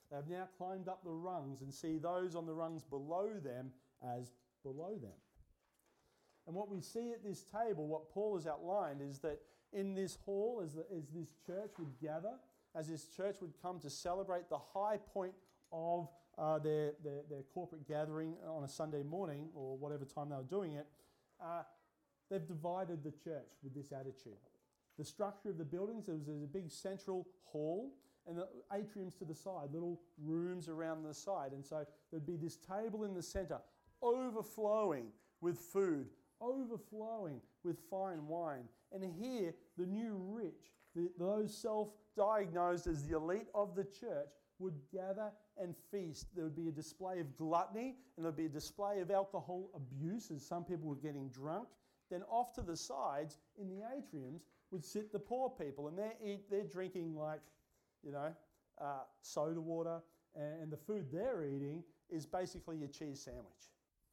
They 0.09 0.15
have 0.15 0.27
now 0.27 0.47
climbed 0.57 0.87
up 0.87 1.03
the 1.03 1.11
rungs 1.11 1.61
and 1.61 1.73
see 1.73 1.97
those 1.97 2.35
on 2.35 2.45
the 2.45 2.53
rungs 2.53 2.83
below 2.83 3.29
them 3.43 3.71
as 4.03 4.31
below 4.63 4.97
them. 5.01 5.11
And 6.47 6.55
what 6.55 6.69
we 6.69 6.81
see 6.81 7.11
at 7.11 7.23
this 7.23 7.43
table, 7.43 7.87
what 7.87 8.09
Paul 8.11 8.35
has 8.35 8.47
outlined, 8.47 9.01
is 9.01 9.19
that 9.19 9.39
in 9.71 9.93
this 9.93 10.17
hall, 10.25 10.61
as, 10.63 10.73
the, 10.73 10.85
as 10.95 11.07
this 11.09 11.29
church 11.45 11.71
would 11.79 11.99
gather, 12.01 12.33
as 12.75 12.87
this 12.87 13.05
church 13.05 13.37
would 13.41 13.53
come 13.61 13.79
to 13.79 13.89
celebrate 13.89 14.49
the 14.49 14.57
high 14.57 14.97
point 14.97 15.33
of 15.71 16.09
uh, 16.37 16.59
their, 16.59 16.93
their, 17.03 17.21
their, 17.29 17.43
corporate 17.53 17.87
gathering 17.87 18.33
on 18.47 18.63
a 18.63 18.67
Sunday 18.67 19.03
morning 19.03 19.49
or 19.53 19.77
whatever 19.77 20.05
time 20.05 20.29
they 20.29 20.35
were 20.35 20.43
doing 20.43 20.73
it, 20.73 20.87
uh, 21.43 21.61
they've 22.29 22.47
divided 22.47 23.03
the 23.03 23.11
church 23.11 23.51
with 23.63 23.73
this 23.75 23.91
attitude. 23.91 24.37
The 24.97 25.05
structure 25.05 25.49
of 25.49 25.57
the 25.57 25.65
buildings, 25.65 26.05
there 26.07 26.15
was 26.15 26.27
a 26.27 26.47
big 26.47 26.71
central 26.71 27.27
hall 27.43 27.93
and 28.27 28.37
the 28.37 28.47
atriums 28.71 29.17
to 29.19 29.25
the 29.25 29.35
side, 29.35 29.69
little 29.73 29.99
rooms 30.23 30.69
around 30.69 31.03
the 31.03 31.13
side. 31.13 31.51
And 31.51 31.65
so 31.65 31.85
there'd 32.09 32.25
be 32.25 32.37
this 32.37 32.57
table 32.57 33.03
in 33.03 33.13
the 33.13 33.23
center, 33.23 33.59
overflowing 34.01 35.07
with 35.41 35.57
food, 35.57 36.07
overflowing 36.39 37.41
with 37.63 37.79
fine 37.89 38.27
wine. 38.27 38.63
And 38.91 39.03
here, 39.03 39.53
the 39.77 39.85
new 39.85 40.15
rich, 40.15 40.71
the, 40.95 41.09
those 41.17 41.55
self 41.55 41.89
diagnosed 42.15 42.87
as 42.87 43.05
the 43.05 43.15
elite 43.15 43.47
of 43.53 43.75
the 43.75 43.83
church, 43.83 44.29
would 44.63 44.79
gather 44.91 45.31
and 45.61 45.75
feast. 45.91 46.27
There 46.35 46.45
would 46.45 46.55
be 46.55 46.69
a 46.69 46.71
display 46.71 47.19
of 47.19 47.37
gluttony 47.37 47.95
and 48.15 48.25
there 48.25 48.31
would 48.31 48.37
be 48.37 48.45
a 48.45 48.49
display 48.49 48.99
of 49.01 49.11
alcohol 49.11 49.69
abuse 49.75 50.31
as 50.31 50.45
some 50.45 50.63
people 50.63 50.87
were 50.87 50.95
getting 50.95 51.29
drunk. 51.29 51.67
Then 52.09 52.23
off 52.29 52.53
to 52.53 52.61
the 52.61 52.75
sides 52.75 53.37
in 53.59 53.69
the 53.69 53.81
atriums 53.83 54.41
would 54.71 54.83
sit 54.83 55.11
the 55.11 55.19
poor 55.19 55.49
people 55.49 55.87
and 55.87 55.97
they're, 55.97 56.13
eat, 56.25 56.49
they're 56.49 56.63
drinking 56.63 57.15
like, 57.15 57.41
you 58.03 58.11
know, 58.11 58.33
uh, 58.81 59.03
soda 59.21 59.61
water 59.61 59.99
and 60.35 60.71
the 60.71 60.77
food 60.77 61.05
they're 61.11 61.43
eating 61.45 61.83
is 62.09 62.25
basically 62.25 62.83
a 62.83 62.87
cheese 62.87 63.21
sandwich, 63.21 63.69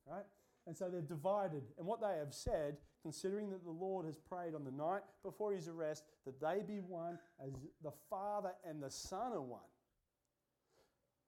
right? 0.07 0.25
And 0.66 0.76
so 0.76 0.90
they've 0.90 1.07
divided. 1.07 1.62
And 1.78 1.87
what 1.87 2.00
they 2.00 2.19
have 2.19 2.35
said, 2.35 2.76
considering 3.02 3.50
that 3.50 3.64
the 3.64 3.71
Lord 3.71 4.04
has 4.04 4.19
prayed 4.19 4.54
on 4.54 4.64
the 4.64 4.71
night 4.71 5.00
before 5.25 5.52
his 5.54 5.69
arrest, 5.69 6.04
that 6.26 6.40
they 6.40 6.62
be 6.66 6.80
one 6.80 7.19
as 7.42 7.52
the 7.83 7.92
Father 8.11 8.52
and 8.69 8.83
the 8.83 8.90
Son 8.90 9.33
are 9.33 9.40
one 9.40 9.61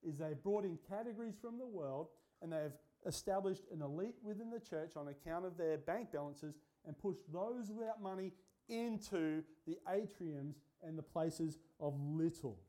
is 0.07 0.17
they've 0.17 0.41
brought 0.41 0.65
in 0.65 0.77
categories 0.89 1.35
from 1.41 1.57
the 1.57 1.65
world 1.65 2.07
and 2.41 2.51
they've 2.51 2.73
established 3.05 3.63
an 3.71 3.81
elite 3.81 4.15
within 4.23 4.49
the 4.49 4.59
church 4.59 4.95
on 4.95 5.07
account 5.07 5.45
of 5.45 5.57
their 5.57 5.77
bank 5.77 6.11
balances 6.11 6.55
and 6.85 6.97
pushed 6.97 7.21
those 7.31 7.71
without 7.71 8.01
money 8.01 8.31
into 8.69 9.43
the 9.67 9.77
atriums 9.89 10.55
and 10.81 10.97
the 10.97 11.03
places 11.03 11.59
of 11.79 11.93
little. 11.99 12.59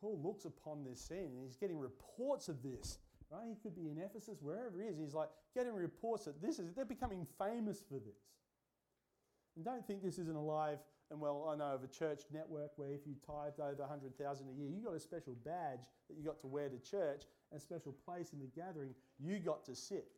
Paul 0.00 0.20
looks 0.22 0.44
upon 0.44 0.84
this 0.84 1.00
scene 1.00 1.30
and 1.34 1.44
he's 1.44 1.56
getting 1.56 1.78
reports 1.78 2.48
of 2.48 2.62
this. 2.62 2.98
Right? 3.30 3.48
He 3.48 3.54
could 3.62 3.74
be 3.74 3.88
in 3.88 3.96
Ephesus, 3.96 4.42
wherever 4.42 4.78
he 4.78 4.88
is. 4.88 4.98
He's 4.98 5.14
like 5.14 5.30
getting 5.54 5.72
reports 5.72 6.26
that 6.26 6.42
this 6.42 6.58
is 6.58 6.74
they're 6.74 6.84
becoming 6.84 7.26
famous 7.38 7.80
for 7.80 7.94
this. 7.94 8.18
And 9.56 9.64
don't 9.64 9.86
think 9.86 10.02
this 10.02 10.18
isn't 10.18 10.36
a 10.36 10.40
live 10.40 10.78
and 11.12 11.20
well, 11.20 11.52
I 11.52 11.56
know 11.56 11.76
of 11.76 11.84
a 11.84 11.92
church 11.92 12.22
network 12.32 12.72
where 12.76 12.88
if 12.88 13.06
you 13.06 13.14
tithed 13.20 13.60
over 13.60 13.84
100,000 13.84 14.16
a 14.48 14.52
year, 14.56 14.70
you 14.72 14.80
got 14.80 14.96
a 14.96 15.00
special 15.00 15.36
badge 15.44 15.84
that 16.08 16.16
you 16.16 16.24
got 16.24 16.40
to 16.40 16.46
wear 16.46 16.70
to 16.70 16.78
church 16.78 17.28
and 17.52 17.60
a 17.60 17.62
special 17.62 17.92
place 17.92 18.32
in 18.32 18.40
the 18.40 18.48
gathering 18.56 18.94
you 19.20 19.38
got 19.38 19.62
to 19.66 19.76
sit. 19.76 20.08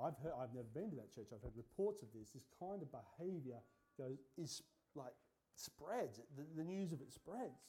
I've, 0.00 0.16
heard, 0.22 0.32
I've 0.40 0.54
never 0.54 0.72
been 0.72 0.88
to 0.90 0.96
that 0.96 1.14
church. 1.14 1.28
I've 1.34 1.42
heard 1.42 1.52
reports 1.54 2.02
of 2.02 2.08
this. 2.16 2.30
This 2.30 2.48
kind 2.58 2.80
of 2.80 2.88
behavior 2.88 3.60
goes, 3.98 4.16
is 4.38 4.62
like 4.94 5.12
spreads. 5.54 6.16
The, 6.36 6.48
the 6.56 6.64
news 6.64 6.92
of 6.92 7.02
it 7.02 7.12
spreads. 7.12 7.60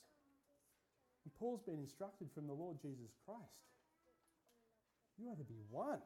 And 1.26 1.36
Paul's 1.36 1.62
been 1.62 1.84
instructed 1.84 2.30
from 2.34 2.48
the 2.48 2.54
Lord 2.54 2.80
Jesus 2.82 3.12
Christ. 3.26 3.68
You 5.18 5.28
are 5.28 5.36
to 5.36 5.44
be 5.44 5.60
one. 5.70 6.00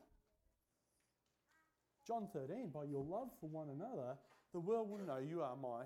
John 2.08 2.28
13, 2.34 2.72
by 2.74 2.86
your 2.86 3.06
love 3.06 3.30
for 3.40 3.48
one 3.48 3.70
another, 3.70 4.18
the 4.54 4.60
world 4.60 4.90
will 4.90 5.06
know 5.06 5.18
you 5.18 5.42
are 5.42 5.56
my 5.56 5.84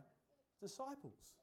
disciples. 0.62 1.33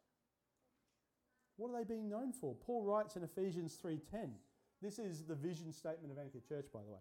What 1.57 1.71
are 1.71 1.78
they 1.78 1.85
being 1.85 2.09
known 2.09 2.33
for? 2.33 2.54
Paul 2.54 2.85
writes 2.85 3.16
in 3.16 3.23
Ephesians 3.23 3.76
3:10. 3.76 4.35
This 4.81 4.99
is 4.99 5.25
the 5.25 5.35
vision 5.35 5.73
statement 5.73 6.12
of 6.12 6.19
Anchor 6.19 6.40
Church, 6.40 6.66
by 6.73 6.83
the 6.83 6.90
way. 6.90 7.00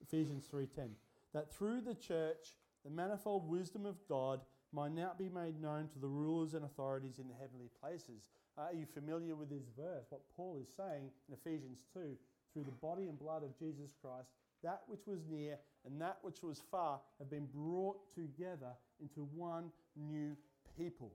Ephesians 0.00 0.46
3:10. 0.46 0.96
that 1.32 1.50
through 1.50 1.80
the 1.80 1.96
church 1.96 2.56
the 2.84 2.90
manifold 2.90 3.48
wisdom 3.48 3.86
of 3.86 3.96
God 4.08 4.40
might 4.72 4.92
now 4.92 5.12
be 5.18 5.28
made 5.28 5.60
known 5.60 5.88
to 5.88 5.98
the 5.98 6.08
rulers 6.08 6.54
and 6.54 6.64
authorities 6.64 7.18
in 7.18 7.28
the 7.28 7.34
heavenly 7.34 7.70
places. 7.80 8.28
Are 8.56 8.72
you 8.72 8.86
familiar 8.86 9.34
with 9.34 9.48
this 9.48 9.68
verse? 9.76 10.06
What 10.10 10.28
Paul 10.36 10.58
is 10.60 10.68
saying 10.76 11.10
in 11.28 11.34
Ephesians 11.34 11.84
2 11.92 12.16
through 12.52 12.64
the 12.64 12.70
body 12.72 13.08
and 13.08 13.18
blood 13.18 13.42
of 13.42 13.58
Jesus 13.58 13.94
Christ, 14.00 14.30
that 14.62 14.82
which 14.86 15.06
was 15.06 15.26
near 15.26 15.58
and 15.84 16.00
that 16.00 16.18
which 16.22 16.42
was 16.42 16.60
far 16.70 17.00
have 17.18 17.30
been 17.30 17.46
brought 17.46 18.08
together 18.14 18.72
into 19.04 19.28
one 19.34 19.70
new 19.96 20.36
people. 20.76 21.12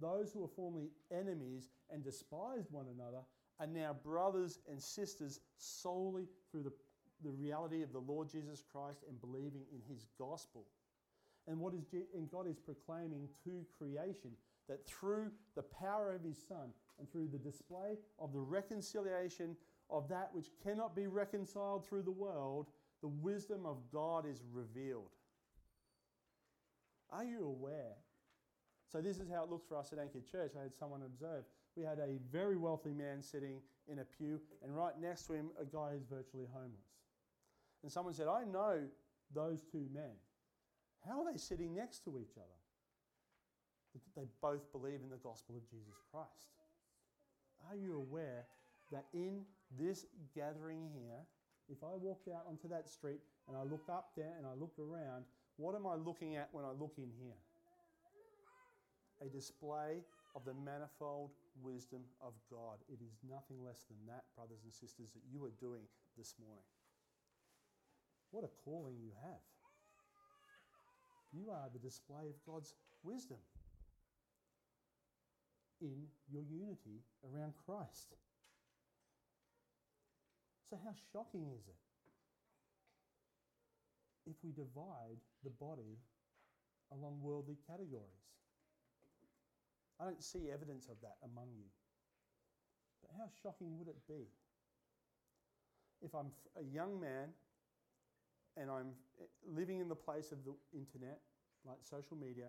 Those 0.00 0.32
who 0.32 0.40
were 0.40 0.48
formerly 0.48 0.90
enemies 1.10 1.70
and 1.90 2.04
despised 2.04 2.70
one 2.70 2.86
another 2.94 3.22
are 3.60 3.66
now 3.66 3.96
brothers 4.04 4.58
and 4.68 4.80
sisters 4.80 5.40
solely 5.56 6.26
through 6.50 6.62
the, 6.62 6.72
the 7.24 7.30
reality 7.30 7.82
of 7.82 7.92
the 7.92 7.98
Lord 7.98 8.30
Jesus 8.30 8.62
Christ 8.70 9.04
and 9.08 9.20
believing 9.20 9.62
in 9.72 9.80
his 9.92 10.06
gospel. 10.18 10.66
And 11.46 11.58
what 11.58 11.74
is 11.74 11.84
and 12.14 12.30
God 12.30 12.46
is 12.46 12.58
proclaiming 12.58 13.28
to 13.44 13.64
creation 13.76 14.32
that 14.68 14.86
through 14.86 15.30
the 15.56 15.62
power 15.62 16.14
of 16.14 16.22
his 16.22 16.36
son 16.46 16.68
and 16.98 17.10
through 17.10 17.28
the 17.28 17.38
display 17.38 17.96
of 18.18 18.32
the 18.32 18.40
reconciliation 18.40 19.56
of 19.90 20.08
that 20.08 20.28
which 20.32 20.50
cannot 20.62 20.94
be 20.94 21.06
reconciled 21.06 21.86
through 21.86 22.02
the 22.02 22.10
world, 22.10 22.66
the 23.00 23.08
wisdom 23.08 23.64
of 23.64 23.78
God 23.90 24.26
is 24.26 24.42
revealed. 24.52 25.10
Are 27.10 27.24
you 27.24 27.44
aware? 27.44 27.96
So, 28.90 29.00
this 29.00 29.18
is 29.18 29.28
how 29.30 29.44
it 29.44 29.50
looks 29.50 29.66
for 29.66 29.76
us 29.76 29.92
at 29.92 29.98
Anchor 29.98 30.20
Church. 30.20 30.52
I 30.58 30.62
had 30.62 30.74
someone 30.74 31.02
observe. 31.02 31.44
We 31.76 31.84
had 31.84 31.98
a 31.98 32.18
very 32.32 32.56
wealthy 32.56 32.92
man 32.92 33.22
sitting 33.22 33.60
in 33.86 33.98
a 33.98 34.04
pew, 34.04 34.40
and 34.62 34.74
right 34.74 34.94
next 35.00 35.26
to 35.26 35.34
him, 35.34 35.50
a 35.60 35.64
guy 35.64 35.90
who's 35.92 36.04
virtually 36.04 36.46
homeless. 36.52 36.88
And 37.82 37.92
someone 37.92 38.14
said, 38.14 38.26
I 38.26 38.44
know 38.44 38.80
those 39.34 39.62
two 39.62 39.86
men. 39.92 40.16
How 41.06 41.22
are 41.22 41.32
they 41.32 41.38
sitting 41.38 41.74
next 41.74 42.04
to 42.04 42.18
each 42.18 42.36
other? 42.36 42.58
They 44.16 44.26
both 44.42 44.70
believe 44.72 45.00
in 45.02 45.10
the 45.10 45.16
gospel 45.16 45.56
of 45.56 45.68
Jesus 45.68 45.94
Christ. 46.10 46.50
Are 47.68 47.76
you 47.76 47.96
aware 47.96 48.44
that 48.92 49.04
in 49.12 49.42
this 49.78 50.06
gathering 50.34 50.88
here, 50.92 51.24
if 51.68 51.82
I 51.82 51.94
walked 51.94 52.28
out 52.28 52.44
onto 52.48 52.68
that 52.68 52.88
street 52.88 53.20
and 53.48 53.56
I 53.56 53.62
looked 53.64 53.88
up 53.88 54.12
there 54.14 54.36
and 54.36 54.46
I 54.46 54.52
looked 54.52 54.78
around, 54.78 55.24
what 55.56 55.74
am 55.74 55.86
I 55.86 55.96
looking 55.96 56.36
at 56.36 56.48
when 56.52 56.64
I 56.64 56.70
look 56.70 56.94
in 56.98 57.10
here? 57.18 57.40
A 59.24 59.28
display 59.28 60.04
of 60.36 60.44
the 60.44 60.54
manifold 60.54 61.30
wisdom 61.62 62.02
of 62.20 62.34
God. 62.50 62.78
It 62.92 63.00
is 63.02 63.16
nothing 63.28 63.64
less 63.64 63.84
than 63.88 63.98
that, 64.06 64.24
brothers 64.36 64.62
and 64.62 64.72
sisters, 64.72 65.08
that 65.14 65.24
you 65.32 65.42
are 65.44 65.52
doing 65.58 65.82
this 66.16 66.34
morning. 66.38 66.68
What 68.30 68.44
a 68.44 68.52
calling 68.64 68.94
you 69.00 69.10
have. 69.24 69.42
You 71.32 71.50
are 71.50 71.68
the 71.72 71.80
display 71.80 72.28
of 72.28 72.36
God's 72.46 72.74
wisdom 73.02 73.38
in 75.80 76.06
your 76.30 76.42
unity 76.42 77.02
around 77.24 77.54
Christ. 77.66 78.14
So, 80.68 80.78
how 80.84 80.92
shocking 81.12 81.48
is 81.56 81.66
it 81.66 81.87
if 84.28 84.36
we 84.44 84.52
divide 84.52 85.18
the 85.42 85.50
body 85.50 85.98
along 86.92 87.18
worldly 87.20 87.56
categories? 87.66 88.28
I 90.00 90.04
don't 90.04 90.22
see 90.22 90.50
evidence 90.52 90.86
of 90.86 91.00
that 91.02 91.16
among 91.24 91.48
you. 91.56 91.66
But 93.02 93.10
how 93.16 93.26
shocking 93.42 93.78
would 93.78 93.88
it 93.88 93.98
be 94.06 94.28
if 96.02 96.14
I'm 96.14 96.30
a 96.56 96.62
young 96.62 97.00
man 97.00 97.34
and 98.56 98.70
I'm 98.70 98.94
eh, 99.20 99.26
living 99.46 99.80
in 99.80 99.88
the 99.88 99.98
place 99.98 100.32
of 100.32 100.38
the 100.44 100.54
internet, 100.72 101.18
like 101.64 101.78
social 101.82 102.16
media, 102.16 102.46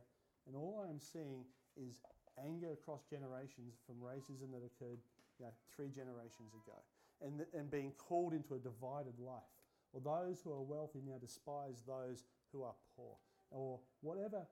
and 0.48 0.56
all 0.56 0.84
I 0.86 0.90
am 0.90 1.00
seeing 1.00 1.46
is 1.78 2.02
anger 2.38 2.74
across 2.74 3.02
generations 3.10 3.78
from 3.86 3.96
racism 3.98 4.52
that 4.54 4.66
occurred 4.66 5.00
you 5.40 5.46
know, 5.46 5.52
three 5.76 5.90
generations 5.90 6.54
ago 6.54 6.78
and, 7.22 7.46
and 7.54 7.70
being 7.70 7.92
called 7.98 8.34
into 8.34 8.56
a 8.56 8.60
divided 8.60 9.18
life. 9.20 9.59
Or 9.94 10.02
those 10.02 10.42
who 10.42 10.52
are 10.52 10.62
wealthy 10.62 11.00
now 11.06 11.18
despise 11.20 11.82
those 11.88 12.26
who 12.52 12.64
are 12.64 12.76
poor. 12.96 13.16
Or 13.52 13.80
whatever 14.02 14.46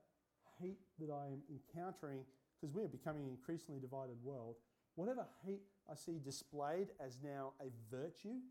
hate 0.59 0.79
that 0.99 1.11
I 1.11 1.27
am 1.27 1.41
encountering, 1.49 2.21
because 2.59 2.73
we 2.73 2.83
are 2.83 2.87
becoming 2.87 3.23
an 3.23 3.29
increasingly 3.29 3.79
divided 3.79 4.17
world, 4.23 4.55
whatever 4.95 5.25
hate 5.45 5.61
I 5.89 5.95
see 5.95 6.19
displayed 6.23 6.87
as 6.99 7.19
now 7.23 7.53
a 7.61 7.69
virtue, 7.91 8.41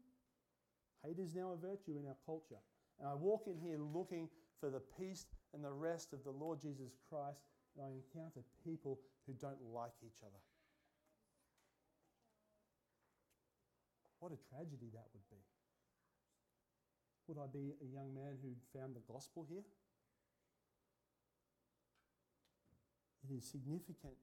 hate 1.05 1.19
is 1.19 1.35
now 1.35 1.53
a 1.53 1.57
virtue 1.57 1.99
in 1.99 2.07
our 2.07 2.17
culture. 2.25 2.63
And 3.01 3.09
I 3.09 3.15
walk 3.15 3.47
in 3.47 3.59
here 3.59 3.79
looking 3.79 4.29
for 4.61 4.71
the 4.71 4.81
peace 4.99 5.27
and 5.53 5.65
the 5.65 5.73
rest 5.73 6.13
of 6.13 6.25
the 6.25 6.31
Lord 6.31 6.61
Jesus 6.61 6.93
Christ, 7.11 7.41
and 7.77 7.85
I 7.85 7.91
encounter 7.91 8.41
people 8.65 9.01
who 9.27 9.35
don't 9.35 9.61
like 9.75 9.93
each 10.05 10.23
other. 10.23 10.39
What 14.21 14.33
a 14.33 14.39
tragedy 14.55 14.89
that 14.95 15.05
would 15.13 15.29
be. 15.31 15.43
Would 17.27 17.39
I 17.39 17.47
be 17.53 17.75
a 17.83 17.87
young 17.93 18.15
man 18.15 18.39
who 18.41 18.55
found 18.79 18.95
the 18.95 19.13
gospel 19.13 19.45
here? 19.49 19.65
It 23.25 23.35
is 23.37 23.45
significant, 23.45 24.15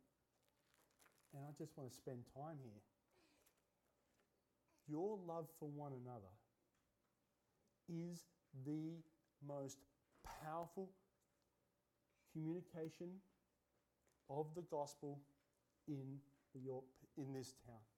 and 1.34 1.44
I 1.44 1.52
just 1.58 1.78
want 1.78 1.92
to 1.92 1.96
spend 1.96 2.20
time 2.34 2.58
here. 2.64 2.80
Your 4.88 5.18
love 5.28 5.48
for 5.60 5.68
one 5.68 5.92
another 5.92 6.32
is 7.90 8.24
the 8.66 8.96
most 9.46 9.80
powerful 10.42 10.90
communication 12.32 13.10
of 14.30 14.48
the 14.56 14.62
gospel 14.62 15.20
in, 15.88 16.20
your, 16.64 16.84
in 17.18 17.34
this 17.34 17.54
town 17.68 17.93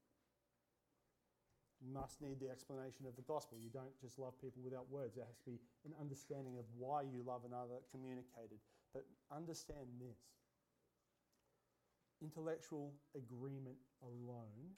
must 1.91 2.21
need 2.21 2.39
the 2.39 2.49
explanation 2.49 3.05
of 3.05 3.15
the 3.15 3.25
gospel. 3.25 3.57
You 3.61 3.69
don't 3.69 3.93
just 4.01 4.17
love 4.17 4.33
people 4.41 4.61
without 4.63 4.89
words. 4.89 5.15
There 5.15 5.25
has 5.25 5.37
to 5.43 5.49
be 5.49 5.59
an 5.85 5.93
understanding 5.99 6.57
of 6.57 6.65
why 6.77 7.03
you 7.03 7.21
love 7.25 7.45
another 7.45 7.81
communicated. 7.91 8.59
But 8.93 9.05
understand 9.29 9.85
this 9.99 10.17
intellectual 12.21 12.93
agreement 13.15 13.77
alone, 14.01 14.73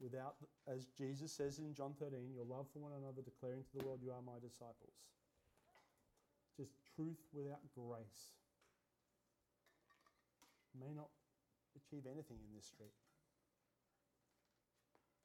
without, 0.00 0.34
as 0.66 0.86
Jesus 0.98 1.32
says 1.32 1.58
in 1.58 1.72
John 1.72 1.94
13, 1.98 2.34
your 2.34 2.44
love 2.44 2.66
for 2.72 2.80
one 2.80 2.92
another, 2.98 3.22
declaring 3.22 3.62
to 3.62 3.72
the 3.78 3.84
world, 3.86 4.00
you 4.02 4.10
are 4.10 4.22
my 4.22 4.42
disciples. 4.42 5.06
Just 6.56 6.74
truth 6.96 7.22
without 7.32 7.62
grace 7.74 8.34
may 10.74 10.94
not 10.94 11.10
achieve 11.78 12.06
anything 12.06 12.38
in 12.42 12.50
this 12.54 12.66
street 12.66 12.94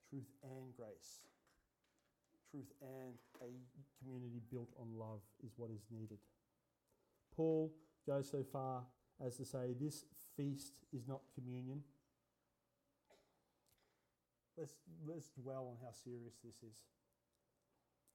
truth 0.10 0.30
and 0.43 0.76
grace. 0.76 1.22
Truth 2.52 2.74
and 2.82 3.13
a 3.41 3.52
community 4.00 4.41
built 4.52 4.69
on 4.80 4.88
love 4.98 5.22
is 5.45 5.54
what 5.56 5.69
is 5.69 5.86
needed. 5.91 6.17
Paul 7.36 7.72
goes 8.08 8.30
so 8.30 8.43
far 8.52 8.84
as 9.24 9.38
to 9.38 9.45
say 9.45 9.74
this 9.80 10.06
feast 10.36 10.80
is 10.91 11.08
not 11.08 11.22
communion. 11.36 11.84
Let's, 14.58 14.74
let's 15.08 15.30
dwell 15.30 15.67
on 15.69 15.78
how 15.86 15.91
serious 15.93 16.36
this 16.43 16.56
is. 16.63 16.78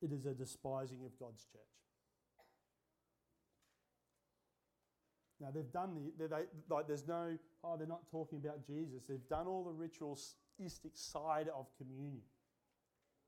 It 0.02 0.12
is 0.12 0.26
a 0.26 0.34
despising 0.34 0.98
of 1.04 1.18
God's 1.18 1.44
church. 1.44 1.62
Now 5.40 5.48
they've 5.54 5.72
done 5.72 5.94
the, 5.94 6.28
they, 6.28 6.34
like 6.68 6.86
there's 6.86 7.06
no, 7.06 7.36
oh, 7.62 7.76
they're 7.76 7.86
not 7.86 8.10
talking 8.10 8.38
about 8.44 8.66
Jesus. 8.66 9.04
They've 9.08 9.28
done 9.28 9.46
all 9.46 9.64
the 9.64 9.72
rituals 9.72 10.34
side 10.94 11.48
of 11.54 11.66
communion. 11.76 12.22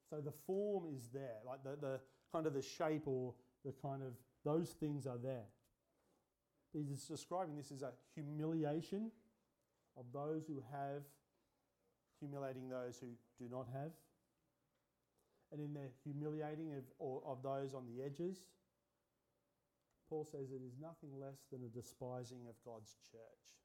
So 0.09 0.21
the 0.21 0.33
form 0.47 0.85
is 0.95 1.09
there, 1.13 1.39
like 1.45 1.63
the, 1.65 1.77
the 1.81 2.01
kind 2.33 2.47
of 2.47 2.55
the 2.55 2.63
shape 2.63 3.03
or 3.07 3.35
the 3.65 3.73
kind 3.73 4.03
of 4.03 4.13
those 4.45 4.71
things 4.71 5.07
are 5.07 5.19
there. 5.19 5.47
He's 6.73 7.05
describing 7.05 7.57
this 7.57 7.73
as 7.73 7.83
a 7.83 7.93
humiliation 8.15 9.11
of 9.97 10.05
those 10.13 10.47
who 10.47 10.63
have, 10.71 11.03
humiliating 12.21 12.69
those 12.69 12.99
who 12.99 13.09
do 13.39 13.51
not 13.51 13.67
have. 13.73 13.91
And 15.53 15.61
in 15.61 15.73
the 15.73 15.89
humiliating 16.05 16.75
of, 16.75 16.85
or, 16.99 17.23
of 17.27 17.43
those 17.43 17.73
on 17.75 17.85
the 17.87 18.05
edges, 18.05 18.39
Paul 20.09 20.25
says 20.31 20.51
it 20.51 20.63
is 20.65 20.75
nothing 20.81 21.19
less 21.19 21.39
than 21.51 21.63
a 21.65 21.69
despising 21.69 22.47
of 22.49 22.55
God's 22.65 22.95
church. 23.11 23.57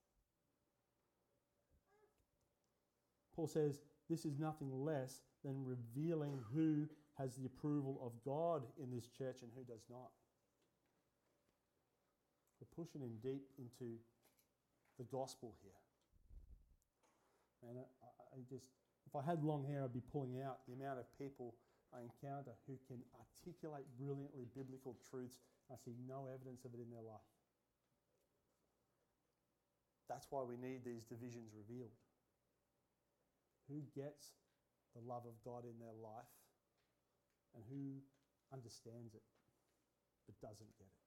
Paul 3.36 3.48
says 3.48 3.80
this 4.10 4.26
is 4.26 4.38
nothing 4.40 4.72
less 4.72 5.22
than 5.44 5.66
revealing 5.66 6.40
who 6.54 6.88
has 7.18 7.36
the 7.36 7.46
approval 7.46 8.00
of 8.04 8.12
God 8.26 8.64
in 8.82 8.92
this 8.92 9.08
church 9.08 9.38
and 9.42 9.52
who 9.56 9.64
does 9.64 9.84
not. 9.90 10.12
We're 12.60 12.84
pushing 12.84 13.02
in 13.02 13.18
deep 13.24 13.48
into 13.58 13.98
the 14.98 15.06
gospel 15.06 15.56
here. 15.64 15.80
And 17.70 17.78
I, 17.80 18.38
I 18.38 18.40
just, 18.50 18.66
if 19.08 19.16
I 19.16 19.24
had 19.24 19.44
long 19.44 19.66
hair, 19.66 19.84
I'd 19.84 19.94
be 19.94 20.04
pulling 20.12 20.42
out 20.42 20.60
the 20.68 20.74
amount 20.74 21.00
of 21.00 21.06
people 21.18 21.56
I 21.94 22.02
encounter 22.02 22.52
who 22.68 22.78
can 22.88 23.02
articulate 23.18 23.86
brilliantly 24.00 24.46
biblical 24.56 24.96
truths. 25.10 25.38
I 25.72 25.76
see 25.76 25.96
no 26.08 26.28
evidence 26.32 26.66
of 26.66 26.74
it 26.74 26.80
in 26.80 26.90
their 26.90 27.04
life. 27.04 27.26
That's 30.08 30.28
why 30.30 30.44
we 30.44 30.56
need 30.58 30.84
these 30.84 31.04
divisions 31.04 31.52
revealed. 31.56 31.96
Who 33.70 33.82
gets 33.96 34.34
the 34.96 35.02
love 35.02 35.24
of 35.26 35.40
God 35.46 35.64
in 35.64 35.80
their 35.80 35.96
life 36.02 36.32
and 37.56 37.64
who 37.70 38.02
understands 38.54 39.14
it 39.14 39.24
but 40.26 40.40
doesn't 40.42 40.78
get 40.78 40.88
it? 40.88 41.02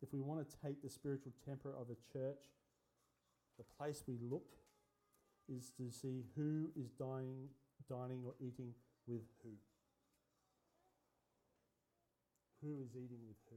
If 0.00 0.12
we 0.12 0.20
want 0.20 0.48
to 0.48 0.56
take 0.64 0.82
the 0.82 0.90
spiritual 0.90 1.32
temper 1.44 1.74
of 1.74 1.88
a 1.90 1.96
church, 2.12 2.44
the 3.58 3.64
place 3.76 4.04
we 4.06 4.16
look 4.20 4.54
is 5.48 5.70
to 5.76 5.90
see 5.90 6.24
who 6.36 6.70
is 6.76 6.90
dying, 6.92 7.48
dining 7.88 8.22
or 8.24 8.34
eating 8.40 8.74
with 9.06 9.26
who. 9.42 9.50
Who 12.62 12.80
is 12.82 12.90
eating 12.94 13.20
with 13.26 13.38
who? 13.50 13.56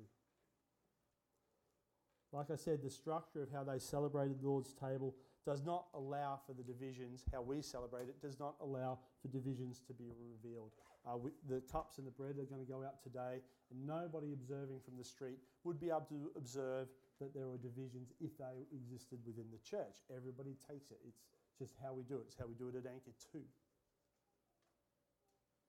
Like 2.32 2.50
I 2.50 2.56
said, 2.56 2.82
the 2.82 2.89
structure 2.89 3.44
of 3.44 3.52
how 3.52 3.63
they 3.63 3.78
celebrated 3.78 4.41
the 4.41 4.48
Lord's 4.48 4.74
table 4.74 5.15
does 5.46 5.64
not 5.66 5.86
allow 5.94 6.40
for 6.46 6.54
the 6.54 6.64
divisions, 6.64 7.24
how 7.34 7.42
we 7.42 7.62
celebrate 7.62 8.08
it, 8.08 8.22
does 8.22 8.40
not 8.40 8.56
allow 8.62 9.00
for 9.22 9.28
divisions 9.28 9.82
to 9.88 9.94
be 9.94 10.12
revealed. 10.22 10.72
Uh, 11.02 11.18
we, 11.18 11.32
the 11.50 11.62
cups 11.72 11.98
and 11.98 12.06
the 12.06 12.12
bread 12.12 12.38
are 12.38 12.46
going 12.46 12.64
to 12.64 12.72
go 12.72 12.84
out 12.86 13.02
today, 13.02 13.42
and 13.72 13.88
nobody 13.88 14.34
observing 14.34 14.80
from 14.86 14.98
the 14.98 15.04
street 15.04 15.40
would 15.64 15.80
be 15.80 15.90
able 15.90 16.06
to 16.10 16.30
observe 16.38 16.88
that 17.20 17.34
there 17.34 17.50
are 17.50 17.58
divisions 17.58 18.14
if 18.22 18.38
they 18.38 18.66
existed 18.70 19.18
within 19.26 19.50
the 19.50 19.62
church. 19.66 20.06
Everybody 20.14 20.54
takes 20.62 20.92
it. 20.92 21.02
It's 21.08 21.26
just 21.58 21.74
how 21.82 21.94
we 21.94 22.04
do 22.04 22.22
it. 22.22 22.30
It's 22.30 22.38
how 22.38 22.46
we 22.46 22.54
do 22.54 22.70
it 22.70 22.78
at 22.78 22.86
Anchor 22.86 23.14
too. 23.34 23.46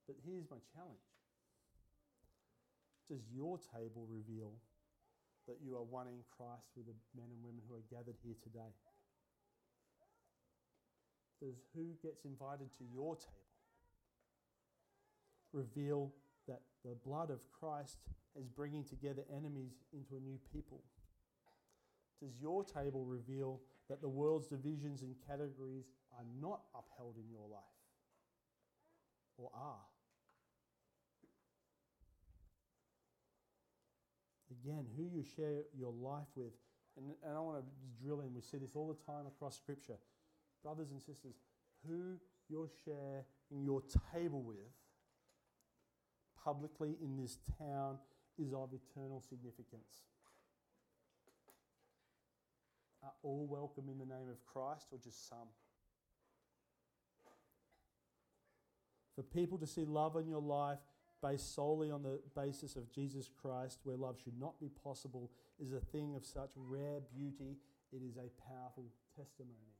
But 0.05 0.17
here's 0.21 0.49
my 0.51 0.61
challenge 0.69 1.07
Does 3.09 3.25
your 3.33 3.57
table 3.57 4.05
reveal 4.05 4.53
that 5.47 5.57
you 5.65 5.75
are 5.75 5.83
one 5.83 6.07
in 6.07 6.21
Christ 6.29 6.69
with 6.77 6.85
the 6.85 6.97
men 7.17 7.27
and 7.33 7.41
women 7.41 7.61
who 7.67 7.75
are 7.75 7.87
gathered 7.89 8.17
here 8.21 8.37
today? 8.43 8.73
Does 11.43 11.59
who 11.75 11.87
gets 12.01 12.23
invited 12.23 12.71
to 12.77 12.85
your 12.93 13.17
table 13.17 13.33
reveal 15.51 16.13
that 16.47 16.61
the 16.85 16.95
blood 17.05 17.29
of 17.31 17.39
Christ 17.51 17.97
is 18.39 18.47
bringing 18.47 18.85
together 18.85 19.23
enemies 19.35 19.73
into 19.91 20.15
a 20.15 20.21
new 20.21 20.39
people? 20.53 20.81
Does 22.21 22.39
your 22.39 22.63
table 22.63 23.03
reveal 23.03 23.59
that 23.89 23.99
the 23.99 24.07
world's 24.07 24.47
divisions 24.47 25.01
and 25.01 25.15
categories 25.27 25.83
are 26.17 26.23
not 26.41 26.61
upheld 26.73 27.17
in 27.17 27.29
your 27.29 27.49
life? 27.49 27.59
Or 29.37 29.49
are? 29.53 29.83
Again, 34.49 34.85
who 34.95 35.03
you 35.03 35.25
share 35.35 35.63
your 35.77 35.91
life 35.91 36.27
with. 36.37 36.53
And, 36.95 37.11
and 37.21 37.35
I 37.35 37.39
want 37.41 37.57
to 37.57 38.01
drill 38.01 38.21
in. 38.21 38.33
We 38.33 38.39
see 38.39 38.57
this 38.57 38.71
all 38.75 38.87
the 38.87 39.11
time 39.11 39.25
across 39.27 39.57
Scripture. 39.57 39.97
Brothers 40.63 40.91
and 40.91 41.01
sisters, 41.01 41.35
who 41.87 42.15
you're 42.49 42.69
sharing 42.85 43.65
your 43.65 43.81
table 44.13 44.41
with 44.41 44.57
publicly 46.43 46.97
in 47.01 47.17
this 47.17 47.37
town 47.59 47.97
is 48.37 48.53
of 48.53 48.69
eternal 48.73 49.21
significance. 49.21 50.03
Are 53.03 53.11
all 53.21 53.45
welcome 53.49 53.89
in 53.89 53.97
the 53.97 54.05
name 54.05 54.29
of 54.29 54.43
Christ 54.45 54.87
or 54.91 54.97
just 55.03 55.27
some? 55.27 55.49
For 59.15 59.23
people 59.23 59.57
to 59.59 59.67
see 59.67 59.85
love 59.85 60.15
in 60.15 60.27
your 60.27 60.41
life 60.41 60.79
based 61.21 61.53
solely 61.55 61.91
on 61.91 62.03
the 62.03 62.19
basis 62.35 62.75
of 62.75 62.91
Jesus 62.91 63.29
Christ, 63.41 63.79
where 63.83 63.95
love 63.95 64.17
should 64.23 64.39
not 64.39 64.59
be 64.59 64.69
possible, 64.83 65.31
is 65.59 65.71
a 65.71 65.79
thing 65.79 66.15
of 66.15 66.25
such 66.25 66.51
rare 66.55 66.99
beauty, 67.15 67.57
it 67.91 68.01
is 68.03 68.17
a 68.17 68.29
powerful 68.49 68.85
testimony. 69.15 69.73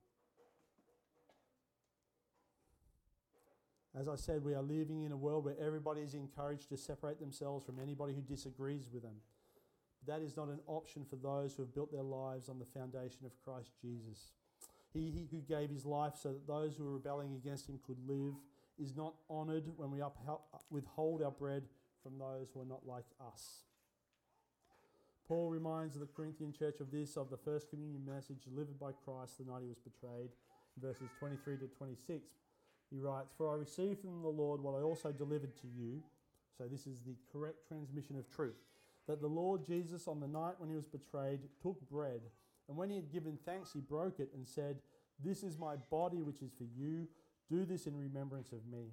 As 4.00 4.10
I 4.10 4.16
said, 4.16 4.44
we 4.44 4.56
are 4.56 4.62
living 4.62 5.04
in 5.04 5.12
a 5.12 5.18
world 5.18 5.46
where 5.46 5.56
everybody 5.64 6.02
is 6.02 6.16
encouraged 6.16 6.70
to 6.70 6.78
separate 6.78 7.20
themselves 7.20 7.66
from 7.66 7.80
anybody 7.80 8.14
who 8.14 8.22
disagrees 8.22 8.90
with 8.92 9.04
them. 9.04 9.18
That 10.08 10.22
is 10.22 10.36
not 10.36 10.48
an 10.48 10.60
option 10.68 11.06
for 11.06 11.16
those 11.16 11.54
who 11.54 11.62
have 11.62 11.76
built 11.76 11.92
their 11.92 12.04
lives 12.04 12.50
on 12.50 12.60
the 12.60 12.66
foundation 12.66 13.26
of 13.26 13.32
Christ 13.46 13.72
Jesus. 13.80 14.32
He, 14.94 15.12
he 15.12 15.28
who 15.32 15.42
gave 15.42 15.70
his 15.70 15.86
life 15.86 16.14
so 16.16 16.30
that 16.30 16.48
those 16.48 16.76
who 16.76 16.86
were 16.86 16.94
rebelling 16.94 17.36
against 17.36 17.70
him 17.70 17.80
could 17.86 17.98
live 18.08 18.34
is 18.80 18.96
not 18.96 19.14
honoured 19.30 19.66
when 19.78 19.92
we 19.92 20.02
withhold 20.72 21.22
our 21.22 21.32
bread 21.32 21.64
from 22.02 22.18
those 22.18 22.50
who 22.54 22.62
are 22.62 22.66
not 22.66 22.86
like 22.86 23.06
us. 23.26 23.64
Paul 25.28 25.50
reminds 25.50 25.98
the 25.98 26.06
Corinthian 26.06 26.52
church 26.52 26.80
of 26.82 26.92
this, 26.92 27.16
of 27.16 27.30
the 27.30 27.38
first 27.38 27.70
communion 27.70 28.04
message 28.06 28.44
delivered 28.44 28.80
by 28.80 28.92
Christ 29.06 29.38
the 29.38 29.50
night 29.50 29.62
he 29.62 29.70
was 29.70 29.80
betrayed, 29.80 30.30
verses 30.82 31.10
23 31.20 31.58
to 31.58 31.68
26. 31.78 32.24
He 32.92 33.00
writes, 33.00 33.34
For 33.38 33.52
I 33.52 33.56
received 33.56 34.02
from 34.02 34.22
the 34.22 34.28
Lord 34.28 34.62
what 34.62 34.76
I 34.76 34.82
also 34.82 35.12
delivered 35.12 35.56
to 35.58 35.68
you. 35.68 36.04
So 36.58 36.66
this 36.66 36.86
is 36.86 37.00
the 37.00 37.16
correct 37.32 37.68
transmission 37.68 38.18
of 38.18 38.30
truth. 38.30 38.56
That 39.08 39.22
the 39.22 39.28
Lord 39.28 39.66
Jesus, 39.66 40.08
on 40.08 40.20
the 40.20 40.28
night 40.28 40.56
when 40.60 40.70
he 40.70 40.76
was 40.76 40.86
betrayed, 40.86 41.40
took 41.62 41.78
bread, 41.90 42.22
and 42.68 42.78
when 42.78 42.90
he 42.90 42.96
had 42.96 43.12
given 43.12 43.38
thanks, 43.46 43.74
he 43.74 43.80
broke 43.80 44.20
it 44.20 44.30
and 44.34 44.48
said, 44.48 44.78
This 45.24 45.44
is 45.44 45.58
my 45.58 45.76
body, 45.92 46.22
which 46.22 46.42
is 46.42 46.52
for 46.58 46.64
you. 46.64 47.08
Do 47.50 47.66
this 47.66 47.88
in 47.88 47.98
remembrance 47.98 48.52
of 48.52 48.66
me. 48.72 48.86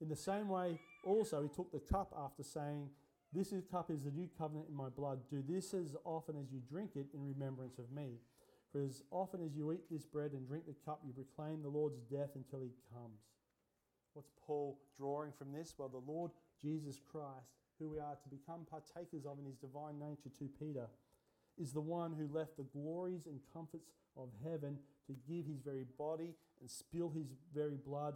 In 0.00 0.08
the 0.08 0.16
same 0.16 0.48
way, 0.48 0.78
also, 1.04 1.42
he 1.42 1.48
took 1.48 1.70
the 1.70 1.78
cup 1.78 2.12
after 2.18 2.42
saying, 2.42 2.88
This 3.32 3.54
cup 3.70 3.90
is 3.90 4.02
the 4.02 4.10
new 4.10 4.28
covenant 4.36 4.66
in 4.68 4.74
my 4.74 4.88
blood. 4.88 5.20
Do 5.30 5.42
this 5.46 5.72
as 5.74 5.94
often 6.04 6.36
as 6.36 6.50
you 6.52 6.60
drink 6.68 6.90
it 6.96 7.06
in 7.14 7.22
remembrance 7.22 7.78
of 7.78 7.90
me. 7.92 8.18
For 8.72 8.82
as 8.82 9.02
often 9.10 9.44
as 9.44 9.54
you 9.54 9.70
eat 9.72 9.90
this 9.90 10.06
bread 10.06 10.32
and 10.32 10.48
drink 10.48 10.64
the 10.66 10.74
cup, 10.84 11.00
you 11.06 11.12
proclaim 11.12 11.62
the 11.62 11.68
Lord's 11.68 12.00
death 12.10 12.30
until 12.34 12.60
he 12.60 12.72
comes. 12.92 13.20
What's 14.14 14.32
Paul 14.46 14.78
drawing 14.96 15.32
from 15.32 15.52
this? 15.52 15.74
Well, 15.76 15.88
the 15.88 16.10
Lord 16.10 16.30
Jesus 16.60 17.00
Christ, 17.10 17.52
who 17.78 17.90
we 17.90 17.98
are 17.98 18.16
to 18.22 18.28
become 18.28 18.66
partakers 18.70 19.26
of 19.26 19.38
in 19.38 19.44
his 19.44 19.56
divine 19.56 19.98
nature 19.98 20.30
2 20.38 20.48
Peter, 20.58 20.86
is 21.58 21.72
the 21.72 21.80
one 21.80 22.12
who 22.12 22.34
left 22.34 22.56
the 22.56 22.66
glories 22.78 23.26
and 23.26 23.40
comforts 23.52 23.90
of 24.16 24.28
heaven 24.42 24.78
to 25.06 25.14
give 25.28 25.46
his 25.46 25.60
very 25.60 25.84
body 25.98 26.34
and 26.60 26.70
spill 26.70 27.10
his 27.10 27.26
very 27.54 27.76
blood 27.76 28.14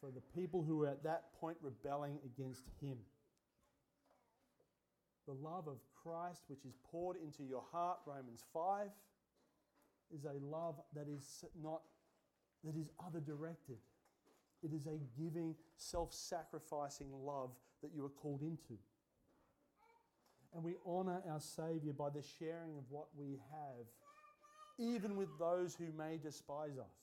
for 0.00 0.10
the 0.10 0.40
people 0.40 0.62
who 0.62 0.78
were 0.78 0.88
at 0.88 1.04
that 1.04 1.34
point 1.38 1.58
rebelling 1.60 2.18
against 2.24 2.64
him. 2.80 2.96
The 5.26 5.34
love 5.34 5.68
of 5.68 5.78
Christ, 6.02 6.42
which 6.48 6.64
is 6.64 6.74
poured 6.90 7.16
into 7.22 7.42
your 7.44 7.62
heart, 7.70 7.98
Romans 8.06 8.44
5, 8.52 8.88
is 10.14 10.24
a 10.24 10.32
love 10.44 10.76
that 10.94 11.06
is 11.08 11.44
not 11.62 11.82
that 12.64 12.76
is 12.76 12.90
other 13.04 13.20
directed. 13.20 13.78
It 14.62 14.72
is 14.74 14.86
a 14.86 14.98
giving, 15.18 15.54
self 15.76 16.12
sacrificing 16.12 17.08
love 17.12 17.50
that 17.82 17.92
you 17.94 18.04
are 18.04 18.10
called 18.10 18.42
into. 18.42 18.78
And 20.54 20.62
we 20.62 20.74
honor 20.84 21.22
our 21.30 21.40
Savior 21.40 21.92
by 21.92 22.10
the 22.10 22.22
sharing 22.38 22.76
of 22.76 22.84
what 22.90 23.06
we 23.16 23.38
have, 23.50 23.86
even 24.78 25.16
with 25.16 25.28
those 25.38 25.74
who 25.74 25.86
may 25.96 26.18
despise 26.18 26.76
us. 26.78 26.96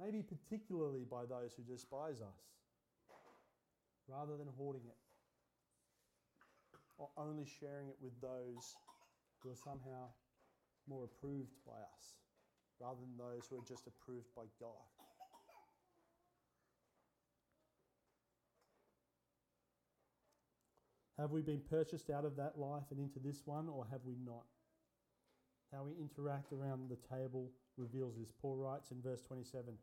Maybe 0.00 0.22
particularly 0.22 1.04
by 1.10 1.24
those 1.24 1.54
who 1.56 1.62
despise 1.62 2.20
us, 2.20 2.38
rather 4.08 4.36
than 4.36 4.48
hoarding 4.56 4.82
it 4.86 4.96
or 6.98 7.08
only 7.16 7.44
sharing 7.60 7.88
it 7.88 7.96
with 8.00 8.12
those 8.20 8.76
who 9.42 9.50
are 9.50 9.56
somehow 9.56 10.06
more 10.88 11.04
approved 11.04 11.54
by 11.66 11.78
us, 11.94 12.16
rather 12.80 13.00
than 13.00 13.16
those 13.16 13.46
who 13.48 13.56
are 13.56 13.68
just 13.68 13.86
approved 13.86 14.28
by 14.36 14.44
God. 14.60 14.84
Have 21.18 21.30
we 21.30 21.42
been 21.42 21.62
purchased 21.70 22.10
out 22.10 22.24
of 22.24 22.36
that 22.36 22.58
life 22.58 22.90
and 22.90 22.98
into 22.98 23.20
this 23.20 23.42
one, 23.44 23.68
or 23.68 23.86
have 23.90 24.00
we 24.04 24.16
not? 24.26 24.44
How 25.72 25.84
we 25.84 25.92
interact 26.00 26.52
around 26.52 26.90
the 26.90 26.98
table 27.14 27.50
reveals 27.76 28.16
this. 28.16 28.32
Paul 28.40 28.56
writes 28.56 28.90
in 28.90 29.00
verse 29.00 29.22
27 29.22 29.74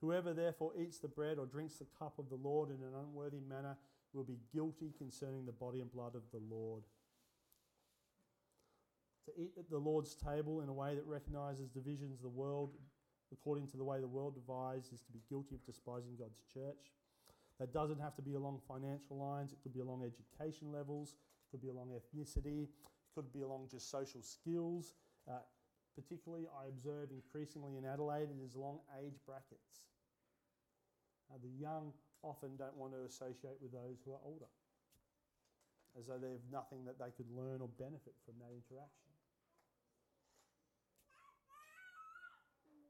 Whoever 0.00 0.32
therefore 0.32 0.72
eats 0.78 0.98
the 0.98 1.08
bread 1.08 1.38
or 1.38 1.46
drinks 1.46 1.76
the 1.76 1.86
cup 1.98 2.18
of 2.18 2.28
the 2.28 2.36
Lord 2.36 2.70
in 2.70 2.82
an 2.82 2.94
unworthy 2.98 3.40
manner 3.40 3.76
will 4.12 4.24
be 4.24 4.38
guilty 4.52 4.92
concerning 4.96 5.44
the 5.44 5.52
body 5.52 5.80
and 5.80 5.90
blood 5.90 6.14
of 6.14 6.22
the 6.32 6.40
Lord. 6.54 6.84
To 9.28 9.42
eat 9.42 9.52
at 9.58 9.68
the 9.68 9.76
Lord's 9.76 10.14
table 10.14 10.62
in 10.62 10.70
a 10.70 10.72
way 10.72 10.94
that 10.94 11.04
recognizes 11.04 11.68
divisions 11.68 12.16
of 12.16 12.22
the 12.22 12.28
world 12.28 12.72
according 13.32 13.66
to 13.68 13.76
the 13.76 13.84
way 13.84 14.00
the 14.00 14.08
world 14.08 14.34
divides 14.34 14.88
is 14.88 15.02
to 15.02 15.12
be 15.12 15.20
guilty 15.28 15.54
of 15.54 15.64
despising 15.66 16.16
God's 16.18 16.40
church. 16.52 16.96
That 17.60 17.72
doesn't 17.72 18.00
have 18.00 18.14
to 18.16 18.22
be 18.22 18.34
along 18.34 18.60
financial 18.66 19.18
lines, 19.18 19.52
it 19.52 19.58
could 19.62 19.74
be 19.74 19.80
along 19.80 20.00
education 20.00 20.72
levels, 20.72 21.12
it 21.12 21.50
could 21.50 21.60
be 21.60 21.68
along 21.68 21.90
ethnicity, 21.92 22.64
it 22.64 23.10
could 23.14 23.30
be 23.32 23.42
along 23.42 23.68
just 23.70 23.90
social 23.90 24.22
skills. 24.22 24.94
Uh, 25.28 25.44
particularly, 25.94 26.46
I 26.48 26.68
observe 26.68 27.10
increasingly 27.10 27.76
in 27.76 27.84
Adelaide, 27.84 28.30
it 28.30 28.40
is 28.42 28.54
along 28.54 28.80
age 29.04 29.18
brackets. 29.26 29.84
Uh, 31.30 31.36
the 31.42 31.50
young 31.60 31.92
often 32.22 32.56
don't 32.56 32.76
want 32.76 32.94
to 32.94 33.04
associate 33.04 33.60
with 33.60 33.72
those 33.72 34.00
who 34.04 34.12
are 34.12 34.22
older, 34.24 34.48
as 35.98 36.06
though 36.06 36.16
they 36.16 36.30
have 36.30 36.46
nothing 36.50 36.86
that 36.86 36.98
they 36.98 37.10
could 37.16 37.28
learn 37.28 37.60
or 37.60 37.68
benefit 37.76 38.14
from 38.24 38.34
that 38.40 38.54
interaction. 38.54 39.17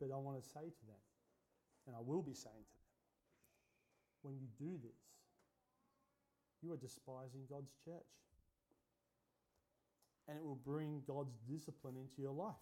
But 0.00 0.10
I 0.12 0.16
want 0.16 0.42
to 0.42 0.48
say 0.48 0.60
to 0.60 0.84
them, 0.86 1.02
and 1.86 1.96
I 1.96 2.00
will 2.00 2.22
be 2.22 2.34
saying 2.34 2.54
to 2.54 2.76
them, 2.76 2.88
when 4.22 4.34
you 4.38 4.46
do 4.58 4.78
this, 4.82 5.00
you 6.62 6.72
are 6.72 6.76
despising 6.76 7.42
God's 7.48 7.72
church. 7.84 8.14
And 10.28 10.36
it 10.36 10.44
will 10.44 10.60
bring 10.62 11.02
God's 11.06 11.34
discipline 11.48 11.94
into 11.96 12.20
your 12.20 12.34
life. 12.34 12.54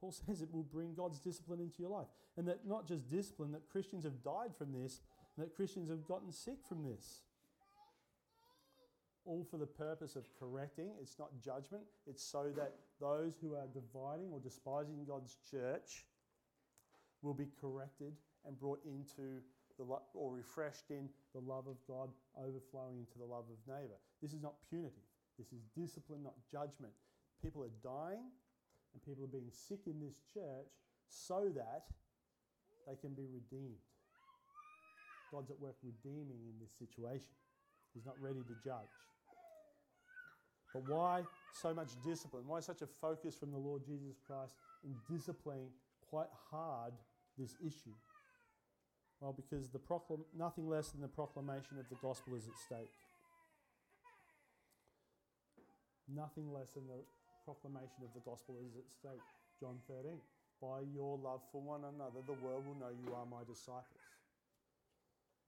Paul 0.00 0.12
says 0.26 0.40
it 0.42 0.52
will 0.52 0.62
bring 0.62 0.94
God's 0.94 1.18
discipline 1.18 1.60
into 1.60 1.82
your 1.82 1.90
life. 1.90 2.06
And 2.36 2.46
that 2.48 2.66
not 2.66 2.86
just 2.86 3.08
discipline, 3.08 3.52
that 3.52 3.68
Christians 3.70 4.04
have 4.04 4.22
died 4.22 4.56
from 4.56 4.72
this, 4.72 5.00
that 5.38 5.54
Christians 5.54 5.90
have 5.90 6.06
gotten 6.06 6.32
sick 6.32 6.58
from 6.66 6.82
this. 6.82 7.20
All 9.26 9.44
for 9.50 9.58
the 9.58 9.66
purpose 9.66 10.14
of 10.14 10.24
correcting. 10.38 10.90
It's 11.02 11.18
not 11.18 11.30
judgment, 11.42 11.82
it's 12.06 12.22
so 12.22 12.52
that 12.56 12.74
those 13.00 13.36
who 13.40 13.54
are 13.54 13.66
dividing 13.74 14.30
or 14.32 14.40
despising 14.40 15.04
God's 15.06 15.36
church 15.50 16.06
will 17.22 17.34
be 17.34 17.48
corrected 17.60 18.12
and 18.46 18.58
brought 18.58 18.80
into 18.84 19.42
the 19.76 19.84
lo- 19.84 20.02
or 20.14 20.32
refreshed 20.32 20.90
in 20.90 21.08
the 21.34 21.40
love 21.40 21.66
of 21.66 21.76
God 21.86 22.08
overflowing 22.38 22.98
into 22.98 23.18
the 23.18 23.24
love 23.24 23.44
of 23.50 23.58
neighbor. 23.66 23.98
This 24.22 24.32
is 24.32 24.42
not 24.42 24.54
punitive. 24.70 25.04
This 25.38 25.52
is 25.52 25.60
discipline, 25.76 26.22
not 26.22 26.34
judgment. 26.50 26.92
People 27.42 27.62
are 27.62 27.74
dying 27.82 28.30
and 28.94 29.02
people 29.04 29.24
are 29.24 29.28
being 29.28 29.50
sick 29.50 29.80
in 29.86 30.00
this 30.00 30.22
church 30.32 30.72
so 31.08 31.50
that 31.54 31.84
they 32.86 32.96
can 32.96 33.12
be 33.12 33.26
redeemed. 33.26 33.82
God's 35.32 35.50
at 35.50 35.60
work 35.60 35.76
redeeming 35.82 36.40
in 36.46 36.54
this 36.60 36.72
situation. 36.78 37.34
He's 37.92 38.06
not 38.06 38.14
ready 38.20 38.40
to 38.40 38.54
judge. 38.64 38.94
But 40.72 40.88
why 40.88 41.22
so 41.52 41.72
much 41.72 41.90
discipline? 42.04 42.44
Why 42.46 42.60
such 42.60 42.82
a 42.82 42.86
focus 42.86 43.34
from 43.34 43.50
the 43.50 43.58
Lord 43.58 43.82
Jesus 43.86 44.16
Christ 44.26 44.54
in 44.84 44.94
disciplining 45.10 45.70
quite 46.10 46.28
hard 46.50 46.92
this 47.38 47.56
issue? 47.60 47.94
Well, 49.20 49.32
because 49.32 49.70
the 49.70 49.78
proclam- 49.78 50.28
nothing 50.36 50.68
less 50.68 50.90
than 50.90 51.00
the 51.00 51.08
proclamation 51.08 51.78
of 51.78 51.88
the 51.88 51.96
gospel 52.02 52.34
is 52.34 52.46
at 52.46 52.58
stake. 52.58 52.92
Nothing 56.14 56.52
less 56.52 56.70
than 56.70 56.86
the 56.86 57.02
proclamation 57.44 58.04
of 58.04 58.12
the 58.14 58.20
gospel 58.20 58.56
is 58.60 58.76
at 58.76 58.90
stake. 58.90 59.24
John 59.58 59.78
13. 59.88 60.20
By 60.60 60.80
your 60.94 61.18
love 61.18 61.40
for 61.52 61.60
one 61.60 61.84
another, 61.84 62.20
the 62.26 62.36
world 62.44 62.64
will 62.66 62.76
know 62.76 62.92
you 62.92 63.12
are 63.14 63.26
my 63.26 63.44
disciples. 63.48 64.05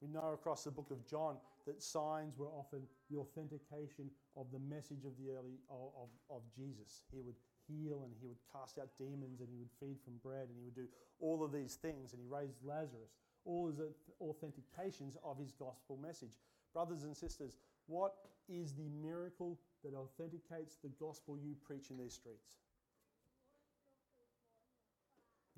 We 0.01 0.09
know 0.09 0.31
across 0.33 0.65
the 0.65 0.71
book 0.71 0.91
of 0.91 1.07
John 1.07 1.37
that 1.67 1.83
signs 1.83 2.39
were 2.39 2.49
often 2.49 2.83
the 3.11 3.19
authentication 3.19 4.11
of 4.37 4.47
the 4.53 4.61
message 4.61 5.05
of 5.05 5.13
the 5.19 5.31
early 5.33 5.59
of, 5.69 6.09
of, 6.31 6.43
Jesus. 6.55 7.03
He 7.13 7.21
would 7.21 7.35
heal 7.67 8.03
and 8.05 8.15
he 8.21 8.27
would 8.27 8.39
cast 8.53 8.79
out 8.79 8.89
demons 8.99 9.41
and 9.41 9.49
he 9.51 9.59
would 9.59 9.75
feed 9.81 9.99
from 10.05 10.15
bread 10.23 10.49
and 10.49 10.57
he 10.57 10.65
would 10.65 10.77
do 10.77 10.89
all 11.21 11.45
of 11.45 11.53
these 11.53 11.75
things 11.75 12.13
and 12.13 12.23
he 12.23 12.29
raised 12.29 12.65
Lazarus. 12.65 13.19
All 13.45 13.69
is 13.69 13.81
authentications 14.23 15.17
of 15.25 15.39
his 15.39 15.53
gospel 15.53 15.99
message. 16.01 16.39
Brothers 16.73 17.03
and 17.03 17.17
sisters, 17.17 17.57
what 17.87 18.15
is 18.49 18.73
the 18.73 18.89
miracle 19.03 19.59
that 19.83 19.95
authenticates 19.95 20.77
the 20.83 20.91
gospel 21.01 21.37
you 21.37 21.55
preach 21.67 21.91
in 21.91 21.99
these 21.99 22.15
streets? 22.15 22.57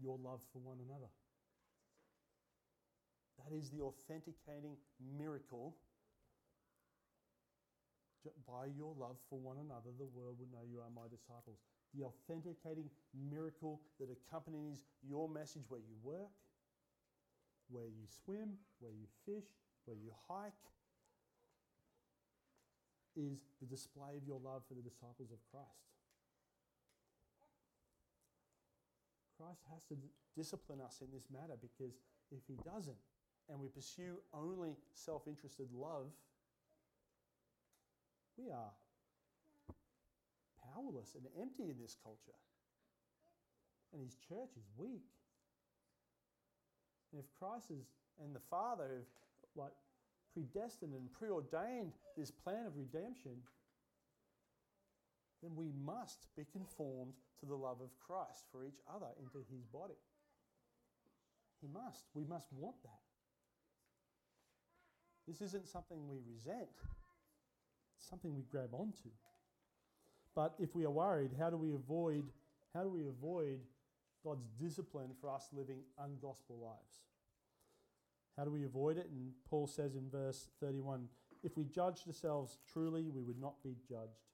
Your 0.03 0.19
love 0.23 0.41
for 0.53 0.61
one 0.61 0.79
another. 0.89 1.09
That 3.45 3.57
is 3.57 3.71
the 3.71 3.81
authenticating 3.81 4.77
miracle. 5.01 5.77
By 8.47 8.67
your 8.77 8.93
love 8.99 9.17
for 9.31 9.39
one 9.39 9.57
another, 9.57 9.97
the 9.97 10.05
world 10.05 10.37
will 10.39 10.53
know 10.53 10.67
you 10.69 10.81
are 10.81 10.93
my 10.93 11.09
disciples. 11.09 11.57
The 11.95 12.05
authenticating 12.05 12.91
miracle 13.17 13.81
that 13.99 14.09
accompanies 14.13 14.85
your 15.03 15.29
message 15.29 15.63
where 15.69 15.81
you 15.81 15.97
work, 16.03 16.29
where 17.71 17.89
you 17.89 18.05
swim, 18.25 18.61
where 18.79 18.93
you 18.93 19.07
fish, 19.25 19.49
where 19.87 19.97
you 19.97 20.13
hike, 20.29 20.53
is 23.17 23.41
the 23.61 23.67
display 23.67 24.17
of 24.17 24.27
your 24.27 24.39
love 24.39 24.63
for 24.69 24.75
the 24.75 24.83
disciples 24.83 25.33
of 25.33 25.41
Christ. 25.51 25.89
Christ 29.41 29.65
has 29.73 29.83
to 29.89 29.97
discipline 30.37 30.81
us 30.85 31.01
in 31.01 31.09
this 31.11 31.25
matter 31.33 31.57
because 31.57 31.97
if 32.31 32.45
he 32.47 32.61
doesn't, 32.63 33.01
and 33.51 33.61
we 33.61 33.69
pursue 33.69 34.17
only 34.33 34.77
self 34.95 35.27
interested 35.27 35.67
love, 35.75 36.07
we 38.39 38.51
are 38.51 38.73
powerless 40.75 41.17
and 41.17 41.27
empty 41.41 41.65
in 41.65 41.77
this 41.81 41.97
culture. 42.03 42.39
And 43.93 44.01
his 44.03 44.15
church 44.15 44.55
is 44.57 44.65
weak. 44.77 45.11
And 47.13 47.21
if 47.21 47.27
Christ 47.39 47.73
is, 47.73 47.85
and 48.23 48.35
the 48.35 48.47
Father 48.51 48.85
have 48.85 49.09
like 49.57 49.73
predestined 50.33 50.95
and 50.95 51.13
preordained 51.13 51.93
this 52.17 52.31
plan 52.31 52.67
of 52.67 52.77
redemption, 52.77 53.43
then 55.43 55.57
we 55.57 55.73
must 55.85 56.29
be 56.37 56.45
conformed 56.53 57.15
to 57.41 57.47
the 57.47 57.57
love 57.57 57.81
of 57.81 57.91
Christ 57.99 58.45
for 58.53 58.65
each 58.65 58.79
other 58.95 59.09
into 59.19 59.45
his 59.51 59.65
body. 59.65 59.99
He 61.61 61.67
must. 61.67 62.05
We 62.15 62.25
must 62.25 62.47
want 62.53 62.77
that. 62.85 63.10
This 65.31 65.43
isn't 65.43 65.69
something 65.69 66.09
we 66.09 66.19
resent, 66.29 66.75
it's 67.97 68.09
something 68.09 68.35
we 68.35 68.43
grab 68.51 68.71
onto. 68.73 69.11
But 70.35 70.55
if 70.59 70.75
we 70.75 70.85
are 70.85 70.91
worried, 70.91 71.31
how 71.39 71.51
do 71.51 71.57
we 71.57 71.73
avoid 71.73 72.25
how 72.75 72.83
do 72.83 72.89
we 72.89 73.07
avoid 73.07 73.61
God's 74.25 74.47
discipline 74.61 75.11
for 75.21 75.31
us 75.31 75.49
living 75.53 75.83
ungospel 76.01 76.61
lives? 76.61 77.03
How 78.37 78.45
do 78.45 78.51
we 78.51 78.65
avoid 78.65 78.97
it? 78.97 79.09
And 79.11 79.33
Paul 79.49 79.67
says 79.69 79.95
in 79.95 80.09
verse 80.11 80.49
31 80.61 81.09
if 81.45 81.57
we 81.57 81.65
judged 81.65 82.07
ourselves 82.09 82.59
truly, 82.73 83.09
we 83.09 83.23
would 83.23 83.41
not 83.41 83.63
be 83.63 83.77
judged. 83.89 84.27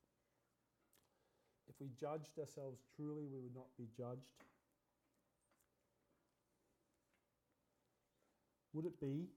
If 1.69 1.75
we 1.79 1.89
judged 2.01 2.39
ourselves 2.39 2.81
truly, 2.97 3.27
we 3.27 3.39
would 3.39 3.55
not 3.55 3.69
be 3.79 3.87
judged. 3.97 4.45
Would 8.73 8.87
it 8.87 9.01
be 9.01 9.29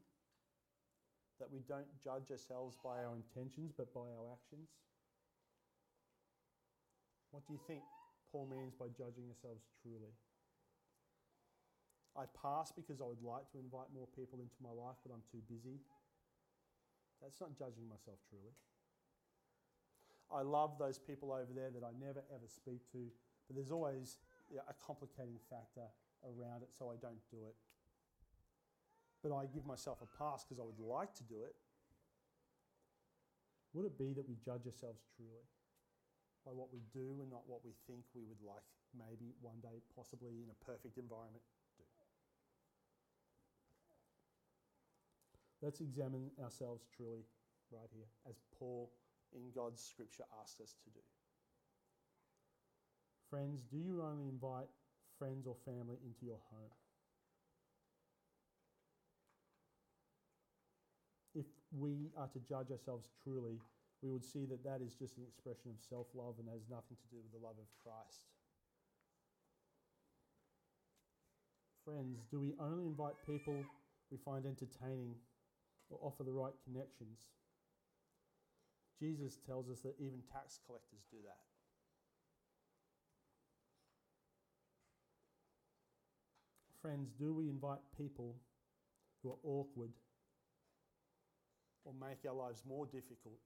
that 1.40 1.52
we 1.52 1.64
don't 1.68 1.88
judge 2.04 2.32
ourselves 2.32 2.76
by 2.84 3.00
our 3.04 3.16
intentions 3.16 3.72
but 3.76 3.92
by 3.96 4.08
our 4.20 4.28
actions? 4.32 4.70
What 7.32 7.48
do 7.48 7.54
you 7.54 7.62
think 7.68 7.82
Paul 8.32 8.48
means 8.52 8.76
by 8.76 8.92
judging 8.92 9.28
ourselves 9.32 9.64
truly? 9.82 10.12
I 12.18 12.26
pass 12.36 12.74
because 12.76 13.00
I 13.00 13.08
would 13.08 13.24
like 13.24 13.48
to 13.56 13.62
invite 13.62 13.94
more 13.96 14.10
people 14.12 14.44
into 14.44 14.60
my 14.60 14.74
life, 14.74 15.00
but 15.06 15.14
I'm 15.14 15.24
too 15.32 15.40
busy. 15.48 15.80
That's 17.22 17.40
not 17.40 17.56
judging 17.56 17.88
myself 17.88 18.20
truly. 18.28 18.52
I 20.28 20.42
love 20.42 20.78
those 20.78 21.00
people 21.00 21.32
over 21.32 21.54
there 21.56 21.72
that 21.72 21.86
I 21.86 21.94
never 21.96 22.22
ever 22.30 22.50
speak 22.50 22.86
to, 22.92 23.08
but 23.48 23.56
there's 23.56 23.72
always 23.72 24.18
a 24.54 24.76
complicating 24.78 25.40
factor 25.50 25.88
around 26.26 26.62
it, 26.62 26.70
so 26.78 26.90
I 26.90 26.98
don't 27.02 27.22
do 27.32 27.40
it 27.48 27.56
but 29.22 29.36
I 29.36 29.46
give 29.52 29.66
myself 29.66 30.00
a 30.02 30.10
pass 30.18 30.44
because 30.44 30.60
I 30.60 30.66
would 30.66 30.80
like 30.80 31.14
to 31.16 31.24
do 31.24 31.44
it, 31.44 31.56
would 33.74 33.86
it 33.86 33.98
be 33.98 34.14
that 34.14 34.28
we 34.28 34.36
judge 34.44 34.66
ourselves 34.66 35.04
truly 35.16 35.46
by 36.46 36.52
what 36.52 36.72
we 36.72 36.80
do 36.94 37.20
and 37.22 37.30
not 37.30 37.44
what 37.46 37.62
we 37.64 37.76
think 37.86 38.02
we 38.16 38.24
would 38.26 38.42
like, 38.42 38.64
maybe 38.96 39.36
one 39.42 39.60
day, 39.62 39.84
possibly 39.96 40.42
in 40.42 40.50
a 40.50 40.58
perfect 40.66 40.98
environment, 40.98 41.44
do? 41.78 41.84
Let's 45.62 45.82
examine 45.82 46.32
ourselves 46.42 46.88
truly 46.96 47.28
right 47.70 47.90
here, 47.94 48.08
as 48.28 48.40
Paul 48.58 48.90
in 49.36 49.52
God's 49.54 49.84
scripture 49.84 50.24
asks 50.42 50.62
us 50.62 50.74
to 50.84 50.90
do. 50.90 51.04
Friends, 53.30 53.62
do 53.70 53.78
you 53.78 54.02
only 54.02 54.28
invite 54.28 54.72
friends 55.20 55.46
or 55.46 55.56
family 55.66 56.00
into 56.02 56.26
your 56.26 56.40
home? 56.50 56.72
if 61.36 61.46
we 61.72 62.10
are 62.18 62.28
to 62.28 62.40
judge 62.40 62.72
ourselves 62.72 63.10
truly, 63.24 63.60
we 64.02 64.10
would 64.10 64.24
see 64.24 64.46
that 64.46 64.64
that 64.64 64.82
is 64.82 64.96
just 64.96 65.18
an 65.18 65.26
expression 65.28 65.72
of 65.72 65.78
self 65.84 66.08
love 66.16 66.36
and 66.40 66.48
has 66.50 66.64
nothing 66.70 66.98
to 66.98 67.08
do 67.12 67.20
with 67.22 67.32
the 67.32 67.46
love 67.46 67.60
of 67.60 67.68
Christ. 67.84 68.26
Friends, 71.84 72.22
do 72.32 72.40
we 72.40 72.54
only 72.60 72.86
invite 72.86 73.18
people 73.26 73.56
we 74.12 74.18
find 74.24 74.46
entertaining 74.46 75.16
or 75.90 76.00
offer 76.02 76.24
the 76.24 76.32
right 76.32 76.54
connections? 76.64 77.20
Jesus 79.00 79.38
tells 79.46 79.70
us 79.70 79.80
that 79.82 79.96
even 80.00 80.22
tax 80.32 80.60
collectors 80.66 81.08
do 81.12 81.18
that. 81.26 81.40
Friends, 86.82 87.12
do 87.20 87.34
we 87.34 87.50
invite 87.50 87.80
people 87.98 88.36
who 89.22 89.32
are 89.32 89.42
awkward 89.44 89.92
or 91.90 92.08
make 92.08 92.20
our 92.30 92.36
lives 92.36 92.62
more 92.70 92.86
difficult 92.86 93.42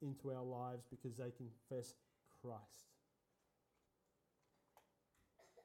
into 0.00 0.30
our 0.30 0.44
lives 0.44 0.84
because 0.88 1.16
they 1.16 1.32
confess 1.36 1.94
Christ? 2.40 2.86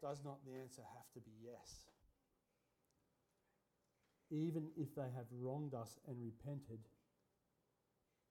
Does 0.02 0.22
not 0.24 0.40
the 0.46 0.58
answer 0.60 0.82
have 0.82 1.12
to 1.14 1.20
be 1.20 1.32
yes? 1.44 1.86
Even 4.32 4.70
if 4.78 4.96
they 4.96 5.10
have 5.16 5.28
wronged 5.32 5.74
us 5.76 6.00
and 6.08 6.18
repented, 6.22 6.80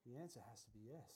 the 0.07 0.21
answer 0.21 0.41
has 0.51 0.62
to 0.62 0.71
be 0.71 0.81
yes. 0.91 1.12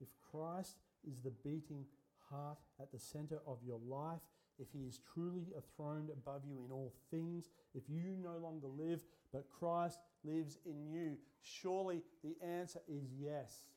If 0.00 0.08
Christ 0.30 0.76
is 1.08 1.18
the 1.22 1.32
beating 1.42 1.86
heart 2.30 2.58
at 2.80 2.92
the 2.92 2.98
center 2.98 3.38
of 3.46 3.58
your 3.64 3.80
life, 3.88 4.20
if 4.58 4.68
he 4.72 4.80
is 4.80 5.00
truly 5.12 5.46
a 5.56 5.60
throne 5.76 6.08
above 6.12 6.42
you 6.46 6.64
in 6.64 6.72
all 6.72 6.92
things, 7.10 7.50
if 7.74 7.82
you 7.88 8.16
no 8.22 8.38
longer 8.38 8.66
live, 8.66 9.02
but 9.32 9.46
Christ 9.50 9.98
lives 10.24 10.58
in 10.64 10.86
you, 10.86 11.16
surely 11.42 12.02
the 12.22 12.36
answer 12.44 12.80
is 12.88 13.04
yes. 13.18 13.68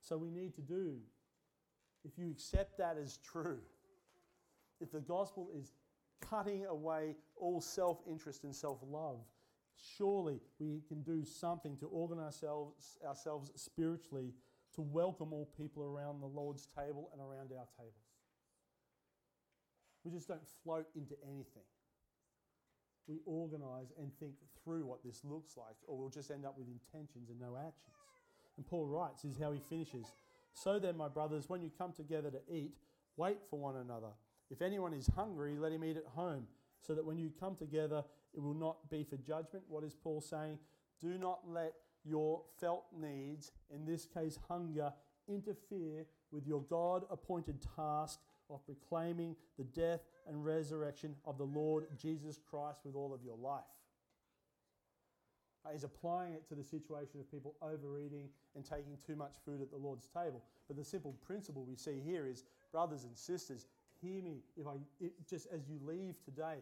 So 0.00 0.16
we 0.16 0.30
need 0.30 0.54
to 0.54 0.60
do, 0.62 0.96
if 2.04 2.18
you 2.18 2.30
accept 2.30 2.78
that 2.78 2.96
as 3.00 3.18
true, 3.18 3.60
if 4.80 4.90
the 4.90 5.00
gospel 5.00 5.48
is 5.56 5.72
cutting 6.20 6.66
away 6.66 7.14
all 7.36 7.60
self 7.60 7.98
interest 8.08 8.44
and 8.44 8.54
self 8.54 8.78
love, 8.82 9.20
surely 9.96 10.40
we 10.58 10.82
can 10.88 11.02
do 11.02 11.24
something 11.24 11.76
to 11.78 11.86
organize 11.86 12.42
ourselves, 12.42 12.98
ourselves 13.06 13.52
spiritually 13.54 14.32
to 14.74 14.80
welcome 14.80 15.32
all 15.32 15.48
people 15.56 15.82
around 15.82 16.20
the 16.20 16.26
Lord's 16.26 16.66
table 16.66 17.10
and 17.12 17.20
around 17.20 17.50
our 17.52 17.66
tables. 17.76 17.94
We 20.04 20.10
just 20.10 20.28
don't 20.28 20.46
float 20.64 20.86
into 20.96 21.14
anything. 21.24 21.62
We 23.06 23.20
organize 23.26 23.92
and 23.98 24.10
think 24.18 24.34
through 24.64 24.86
what 24.86 25.04
this 25.04 25.20
looks 25.24 25.56
like, 25.56 25.76
or 25.86 25.98
we'll 25.98 26.08
just 26.08 26.30
end 26.30 26.46
up 26.46 26.56
with 26.56 26.68
intentions 26.68 27.30
and 27.30 27.40
no 27.40 27.56
actions. 27.56 27.96
And 28.56 28.66
Paul 28.66 28.86
writes, 28.86 29.24
is 29.24 29.38
how 29.38 29.52
he 29.52 29.60
finishes. 29.60 30.06
So 30.54 30.78
then, 30.78 30.96
my 30.96 31.08
brothers, 31.08 31.48
when 31.48 31.62
you 31.62 31.70
come 31.76 31.92
together 31.92 32.30
to 32.30 32.40
eat, 32.54 32.72
wait 33.16 33.38
for 33.48 33.58
one 33.58 33.76
another. 33.76 34.10
If 34.50 34.62
anyone 34.62 34.92
is 34.92 35.08
hungry, 35.16 35.56
let 35.58 35.72
him 35.72 35.84
eat 35.84 35.96
at 35.96 36.06
home, 36.14 36.46
so 36.80 36.94
that 36.94 37.04
when 37.04 37.18
you 37.18 37.32
come 37.40 37.54
together, 37.54 38.04
it 38.34 38.40
will 38.42 38.54
not 38.54 38.90
be 38.90 39.04
for 39.04 39.16
judgment. 39.16 39.64
What 39.68 39.84
is 39.84 39.94
Paul 39.94 40.20
saying? 40.20 40.58
Do 41.00 41.18
not 41.18 41.40
let 41.46 41.74
your 42.04 42.42
felt 42.60 42.84
needs, 42.98 43.52
in 43.74 43.84
this 43.84 44.06
case 44.06 44.38
hunger, 44.48 44.92
interfere 45.28 46.06
with 46.30 46.46
your 46.46 46.62
God 46.62 47.04
appointed 47.10 47.56
task 47.76 48.20
of 48.50 48.64
proclaiming 48.66 49.36
the 49.58 49.64
death 49.64 50.00
and 50.28 50.44
resurrection 50.44 51.14
of 51.24 51.38
the 51.38 51.44
Lord 51.44 51.86
Jesus 51.96 52.38
Christ 52.50 52.80
with 52.84 52.94
all 52.94 53.14
of 53.14 53.22
your 53.24 53.36
life. 53.36 53.62
He's 55.70 55.84
applying 55.84 56.32
it 56.32 56.48
to 56.48 56.56
the 56.56 56.64
situation 56.64 57.20
of 57.20 57.30
people 57.30 57.54
overeating 57.62 58.28
and 58.56 58.64
taking 58.64 58.98
too 59.06 59.14
much 59.14 59.34
food 59.44 59.62
at 59.62 59.70
the 59.70 59.76
Lord's 59.76 60.08
table. 60.08 60.42
But 60.66 60.76
the 60.76 60.84
simple 60.84 61.14
principle 61.24 61.64
we 61.64 61.76
see 61.76 62.00
here 62.04 62.26
is 62.26 62.44
brothers 62.72 63.04
and 63.04 63.16
sisters, 63.16 63.66
hear 64.00 64.22
me 64.22 64.42
if 64.56 64.66
I 64.66 64.72
it, 65.00 65.12
just 65.28 65.46
as 65.54 65.68
you 65.68 65.78
leave 65.86 66.20
today, 66.24 66.56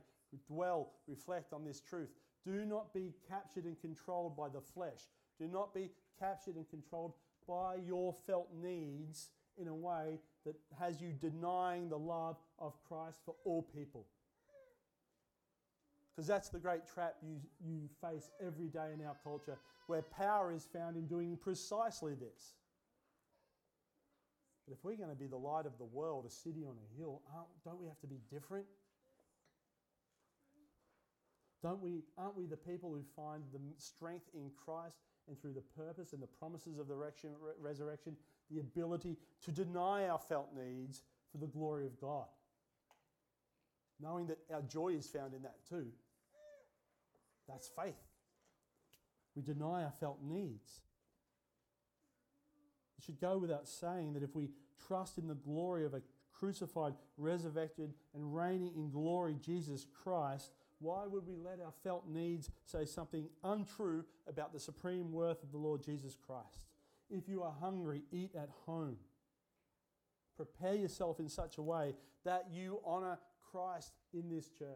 dwell, 0.47 0.93
reflect 1.09 1.53
on 1.55 1.65
this 1.65 1.81
truth. 1.81 2.11
Do 2.45 2.65
not 2.67 2.93
be 2.93 3.15
captured 3.29 3.65
and 3.65 3.81
controlled 3.81 4.37
by 4.37 4.49
the 4.49 4.61
flesh. 4.61 5.09
Do 5.41 5.49
not 5.49 5.75
be 5.75 5.91
captured 6.19 6.57
and 6.57 6.69
controlled 6.69 7.15
by 7.49 7.77
your 7.87 8.13
felt 8.27 8.49
needs 8.63 9.31
in 9.57 9.69
a 9.69 9.75
way 9.75 10.19
that 10.45 10.55
has 10.79 11.01
you 11.01 11.13
denying 11.19 11.89
the 11.89 11.99
love 11.99 12.37
of 12.59 12.75
Christ 12.87 13.19
for 13.25 13.35
all 13.45 13.63
people. 13.63 14.07
Because 16.15 16.27
that's 16.27 16.51
the 16.51 16.59
great 16.59 16.83
trap 16.87 17.15
you, 17.23 17.41
you 17.65 17.89
face 18.03 18.31
every 18.45 18.69
day 18.69 18.91
in 18.93 19.05
our 19.05 19.17
culture, 19.25 19.57
where 19.87 20.03
power 20.03 20.53
is 20.53 20.69
found 20.73 20.97
in 20.97 21.07
doing 21.07 21.39
precisely 21.41 22.15
this. 22.15 22.55
But 24.69 24.75
if 24.75 24.85
we're 24.85 24.97
going 24.97 25.11
to 25.11 25.17
be 25.17 25.27
the 25.27 25.39
light 25.39 25.65
of 25.67 25.79
the 25.79 25.85
world, 25.85 26.27
a 26.27 26.31
city 26.31 26.65
on 26.67 26.75
a 26.77 26.99
hill, 26.99 27.23
don't 27.65 27.81
we 27.81 27.87
have 27.87 28.01
to 28.01 28.07
be 28.07 28.21
different? 28.31 28.67
Don't 31.63 31.83
we, 31.83 32.03
aren't 32.17 32.37
we 32.37 32.47
the 32.47 32.57
people 32.57 32.91
who 32.91 33.03
find 33.17 33.43
the 33.53 33.61
strength 33.79 34.27
in 34.35 34.51
Christ 34.65 34.97
and 35.31 35.41
through 35.41 35.55
the 35.55 35.63
purpose 35.83 36.13
and 36.13 36.21
the 36.21 36.27
promises 36.27 36.79
of 36.79 36.89
the 36.89 36.97
resurrection, 37.63 38.17
the 38.51 38.61
ability 38.61 39.17
to 39.45 39.53
deny 39.53 40.09
our 40.09 40.19
felt 40.19 40.49
needs 40.55 41.03
for 41.33 41.39
the 41.39 41.47
glory 41.47 41.87
of 41.87 41.99
God. 42.01 42.27
Knowing 44.01 44.27
that 44.27 44.39
our 44.53 44.63
joy 44.63 44.89
is 44.89 45.07
found 45.07 45.33
in 45.33 45.43
that 45.43 45.57
too. 45.69 45.87
That's 47.49 47.69
faith. 47.69 47.95
We 49.37 49.43
deny 49.43 49.85
our 49.85 49.93
felt 50.01 50.19
needs. 50.23 50.81
It 52.99 53.05
should 53.05 53.21
go 53.21 53.39
without 53.39 53.69
saying 53.69 54.15
that 54.15 54.23
if 54.23 54.35
we 54.35 54.51
trust 54.87 55.17
in 55.17 55.29
the 55.29 55.35
glory 55.35 55.85
of 55.85 55.95
a 55.95 56.03
crucified, 56.33 56.95
resurrected, 57.17 57.95
and 58.15 58.35
reigning 58.35 58.73
in 58.75 58.91
glory 58.91 59.37
Jesus 59.41 59.87
Christ, 60.03 60.51
why 60.81 61.07
would 61.07 61.27
we 61.27 61.37
let 61.37 61.61
our 61.61 61.73
felt 61.85 62.09
needs 62.09 62.51
say 62.65 62.85
something 62.87 63.29
untrue 63.45 64.05
about 64.27 64.53
the 64.53 64.59
supreme 64.59 65.13
worth 65.13 65.43
of 65.43 65.53
the 65.53 65.59
Lord 65.59 65.85
Jesus 65.85 66.17
Christ? 66.27 66.65
If 67.11 67.29
you 67.29 67.43
are 67.43 67.55
hungry, 67.61 68.03
eat 68.11 68.31
at 68.35 68.49
home. 68.65 68.97
Prepare 70.37 70.75
yourself 70.75 71.21
in 71.21 71.29
such 71.29 71.59
a 71.59 71.63
way 71.63 71.95
that 72.25 72.47
you 72.51 72.81
honor 72.85 73.19
Christ 73.51 73.93
in 74.15 74.31
this 74.31 74.49
church. 74.49 74.69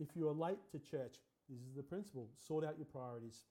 If 0.00 0.08
you 0.16 0.28
are 0.28 0.32
late 0.32 0.58
to 0.72 0.78
church, 0.78 1.16
this 1.48 1.60
is 1.60 1.74
the 1.76 1.82
principle 1.82 2.28
sort 2.46 2.64
out 2.64 2.76
your 2.76 2.86
priorities. 2.86 3.44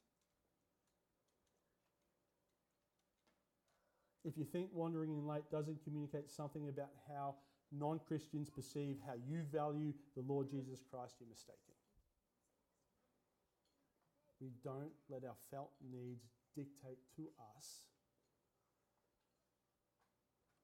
If 4.25 4.38
you 4.38 4.43
think 4.43 4.69
wandering 4.73 5.13
in 5.13 5.25
late 5.25 5.49
doesn't 5.51 5.83
communicate 5.83 6.29
something 6.29 6.67
about 6.67 6.89
how 7.07 7.35
non 7.79 7.99
Christians 8.07 8.49
perceive 8.49 8.97
how 9.05 9.13
you 9.27 9.43
value 9.51 9.93
the 10.15 10.23
Lord 10.23 10.49
Jesus 10.49 10.81
Christ, 10.89 11.15
you're 11.19 11.29
mistaken. 11.29 11.59
We 14.41 14.49
don't 14.63 14.91
let 15.09 15.23
our 15.23 15.35
felt 15.51 15.71
needs 15.91 16.25
dictate 16.55 16.99
to 17.15 17.23
us 17.55 17.81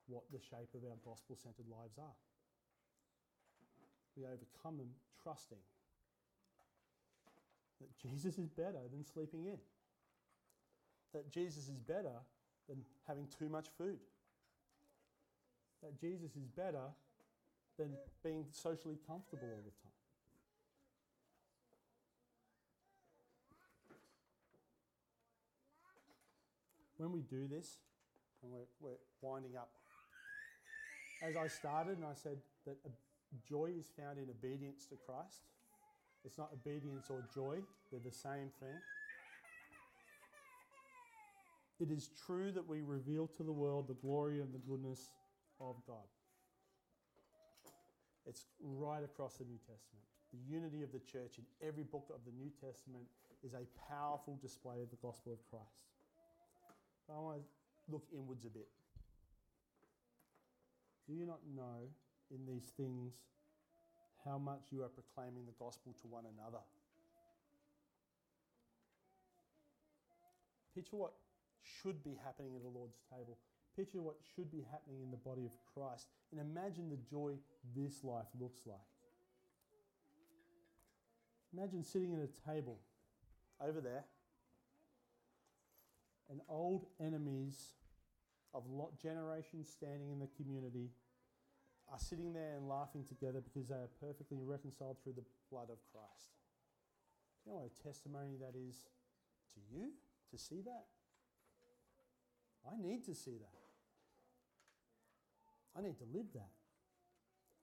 what 0.07 0.23
the 0.31 0.39
shape 0.39 0.73
of 0.75 0.83
our 0.83 0.99
gospel 1.03 1.35
centered 1.35 1.67
lives 1.69 1.97
are. 1.97 2.17
We 4.17 4.25
overcome 4.25 4.77
them 4.77 4.91
trusting 5.23 5.63
that 7.79 7.97
Jesus 7.97 8.37
is 8.37 8.49
better 8.49 8.83
than 8.91 9.03
sleeping 9.05 9.45
in, 9.45 9.57
that 11.13 11.31
Jesus 11.31 11.69
is 11.69 11.79
better 11.79 12.19
than 12.67 12.83
having 13.07 13.27
too 13.39 13.49
much 13.49 13.67
food 13.77 13.99
that 15.81 15.99
Jesus 15.99 16.31
is 16.35 16.47
better 16.55 16.93
than 17.77 17.89
being 18.23 18.45
socially 18.51 18.97
comfortable 19.07 19.47
all 19.47 19.63
the 19.63 19.71
time. 19.81 19.91
When 26.97 27.11
we 27.11 27.21
do 27.21 27.47
this, 27.47 27.77
and 28.43 28.51
we're, 28.51 28.69
we're 28.79 28.97
winding 29.21 29.57
up, 29.57 29.69
as 31.23 31.35
I 31.35 31.47
started 31.47 31.97
and 31.97 32.05
I 32.05 32.13
said 32.13 32.37
that 32.65 32.77
joy 33.47 33.71
is 33.77 33.87
found 33.97 34.17
in 34.17 34.25
obedience 34.29 34.85
to 34.87 34.95
Christ. 35.07 35.41
It's 36.23 36.37
not 36.37 36.49
obedience 36.53 37.07
or 37.09 37.23
joy, 37.33 37.57
they're 37.91 37.99
the 38.03 38.11
same 38.11 38.51
thing. 38.59 38.77
It 41.79 41.89
is 41.89 42.09
true 42.27 42.51
that 42.51 42.67
we 42.67 42.81
reveal 42.81 43.25
to 43.37 43.43
the 43.43 43.51
world 43.51 43.87
the 43.87 43.95
glory 43.95 44.39
and 44.39 44.53
the 44.53 44.59
goodness 44.59 45.09
of 45.61 45.77
God. 45.85 46.09
It's 48.25 48.45
right 48.61 49.03
across 49.03 49.37
the 49.37 49.45
New 49.45 49.59
Testament. 49.59 50.05
The 50.33 50.39
unity 50.49 50.81
of 50.81 50.91
the 50.91 50.99
church 50.99 51.37
in 51.37 51.45
every 51.65 51.83
book 51.83 52.09
of 52.13 52.21
the 52.25 52.31
New 52.31 52.49
Testament 52.59 53.05
is 53.43 53.53
a 53.53 53.65
powerful 53.89 54.37
display 54.41 54.81
of 54.81 54.89
the 54.89 54.97
gospel 55.01 55.33
of 55.33 55.39
Christ. 55.49 55.85
But 57.07 57.15
I 57.15 57.19
want 57.19 57.37
to 57.37 57.43
look 57.91 58.03
inwards 58.13 58.45
a 58.45 58.49
bit. 58.49 58.67
Do 61.07 61.13
you 61.13 61.25
not 61.25 61.39
know 61.55 61.89
in 62.29 62.45
these 62.45 62.71
things 62.77 63.13
how 64.23 64.37
much 64.37 64.69
you 64.71 64.83
are 64.83 64.89
proclaiming 64.89 65.45
the 65.45 65.57
gospel 65.59 65.95
to 66.01 66.07
one 66.07 66.23
another? 66.37 66.63
Picture 70.75 70.95
what 70.95 71.13
should 71.63 72.03
be 72.03 72.17
happening 72.23 72.55
at 72.55 72.61
the 72.61 72.69
Lord's 72.69 72.97
table. 73.11 73.37
Picture 73.75 74.01
what 74.01 74.17
should 74.35 74.51
be 74.51 74.65
happening 74.69 75.01
in 75.01 75.11
the 75.11 75.17
body 75.17 75.45
of 75.45 75.51
Christ 75.73 76.07
and 76.31 76.41
imagine 76.41 76.89
the 76.89 76.97
joy 77.09 77.35
this 77.75 78.03
life 78.03 78.27
looks 78.39 78.61
like. 78.65 78.79
Imagine 81.53 81.83
sitting 81.83 82.13
at 82.13 82.19
a 82.19 82.49
table 82.51 82.79
over 83.61 83.81
there 83.81 84.05
and 86.29 86.41
old 86.47 86.85
enemies 86.99 87.73
of 88.53 88.63
generations 89.01 89.69
standing 89.69 90.11
in 90.11 90.19
the 90.19 90.29
community 90.37 90.89
are 91.91 91.99
sitting 91.99 92.33
there 92.33 92.55
and 92.55 92.67
laughing 92.67 93.03
together 93.03 93.41
because 93.41 93.67
they 93.67 93.75
are 93.75 93.89
perfectly 93.99 94.39
reconciled 94.41 94.97
through 95.03 95.13
the 95.13 95.23
blood 95.51 95.69
of 95.69 95.77
Christ. 95.91 96.31
You 97.45 97.51
know 97.51 97.57
what 97.59 97.67
a 97.67 97.83
testimony 97.83 98.37
that 98.39 98.55
is 98.57 98.87
to 99.53 99.59
you 99.69 99.91
to 100.31 100.37
see 100.37 100.61
that? 100.61 100.85
I 102.65 102.81
need 102.81 103.03
to 103.05 103.15
see 103.15 103.37
that. 103.39 103.60
I 105.77 105.81
need 105.81 105.97
to 105.99 106.05
live 106.13 106.25
that. 106.33 106.49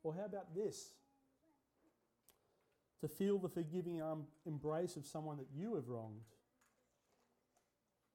Or 0.03 0.15
how 0.15 0.25
about 0.25 0.55
this? 0.55 0.91
To 3.01 3.09
feel 3.09 3.39
the 3.39 3.49
forgiving 3.49 4.03
um, 4.03 4.25
embrace 4.47 4.97
of 4.97 5.07
someone 5.07 5.37
that 5.39 5.49
you 5.55 5.75
have 5.75 5.89
wronged. 5.89 6.23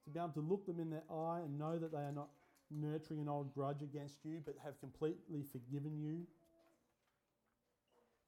To 0.06 0.10
be 0.10 0.20
able 0.20 0.30
to 0.30 0.42
look 0.42 0.66
them 0.66 0.80
in 0.80 0.90
their 0.90 1.04
eye 1.10 1.42
and 1.46 1.58
know 1.58 1.78
that 1.78 1.92
they 1.92 2.00
are 2.00 2.12
not 2.12 2.30
nurturing 2.70 3.22
an 3.22 3.30
old 3.30 3.54
grudge 3.54 3.82
against 3.82 4.26
you, 4.26 4.42
but 4.46 4.56
have 4.64 4.80
completely 4.80 5.44
forgiven 5.44 5.98
you. 5.98 6.26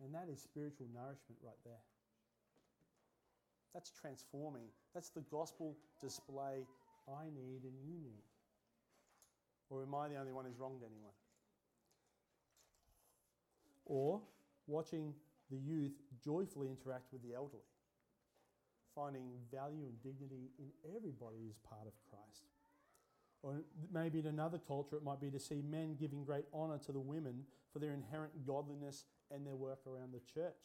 And 0.03 0.13
that 0.13 0.27
is 0.31 0.39
spiritual 0.39 0.87
nourishment 0.93 1.39
right 1.43 1.59
there. 1.65 1.81
That's 3.73 3.91
transforming. 3.91 4.67
That's 4.93 5.09
the 5.09 5.23
gospel 5.31 5.75
display 6.01 6.63
I 7.07 7.25
need 7.25 7.63
and 7.63 7.75
you 7.83 7.99
need. 8.01 8.23
Or 9.69 9.83
am 9.83 9.95
I 9.95 10.07
the 10.07 10.15
only 10.15 10.31
one 10.31 10.45
who's 10.45 10.59
wronged 10.59 10.81
anyone? 10.83 11.11
Or 13.85 14.21
watching 14.67 15.13
the 15.51 15.57
youth 15.57 15.93
joyfully 16.23 16.69
interact 16.69 17.13
with 17.13 17.21
the 17.21 17.35
elderly, 17.35 17.63
finding 18.95 19.31
value 19.51 19.83
and 19.85 20.01
dignity 20.01 20.49
in 20.57 20.69
everybody 20.95 21.47
as 21.49 21.57
part 21.59 21.85
of 21.85 21.93
Christ. 22.09 22.43
Or 23.43 23.61
maybe 23.93 24.19
in 24.19 24.25
another 24.25 24.57
culture, 24.57 24.95
it 24.95 25.03
might 25.03 25.21
be 25.21 25.29
to 25.29 25.39
see 25.39 25.61
men 25.61 25.95
giving 25.99 26.23
great 26.23 26.45
honour 26.51 26.79
to 26.85 26.91
the 26.91 26.99
women 26.99 27.43
for 27.71 27.77
their 27.77 27.93
inherent 27.93 28.45
godliness 28.45 29.03
and 29.29 29.45
their 29.45 29.55
work 29.55 29.81
around 29.85 30.13
the 30.13 30.21
church. 30.33 30.55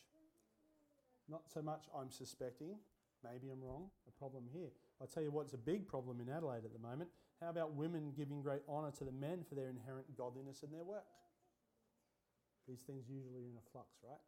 Not 1.29 1.43
so 1.53 1.61
much, 1.61 1.85
I'm 1.95 2.11
suspecting, 2.11 2.77
maybe 3.23 3.49
I'm 3.53 3.63
wrong, 3.63 3.91
a 4.09 4.19
problem 4.19 4.45
here. 4.53 4.71
I'll 5.01 5.07
tell 5.07 5.23
you 5.23 5.31
what's 5.31 5.53
a 5.53 5.59
big 5.59 5.87
problem 5.87 6.21
in 6.21 6.31
Adelaide 6.31 6.65
at 6.65 6.73
the 6.73 6.79
moment. 6.79 7.11
How 7.41 7.51
about 7.51 7.75
women 7.75 8.13
giving 8.17 8.43
great 8.43 8.63
honour 8.69 8.93
to 8.99 9.05
the 9.05 9.13
men 9.13 9.45
for 9.49 9.55
their 9.55 9.69
inherent 9.69 10.17
godliness 10.17 10.63
and 10.63 10.73
their 10.73 10.85
work? 10.85 11.05
These 12.69 12.81
things 12.81 13.05
usually 13.09 13.43
are 13.43 13.51
in 13.51 13.57
a 13.57 13.71
flux, 13.73 13.89
right? 14.03 14.21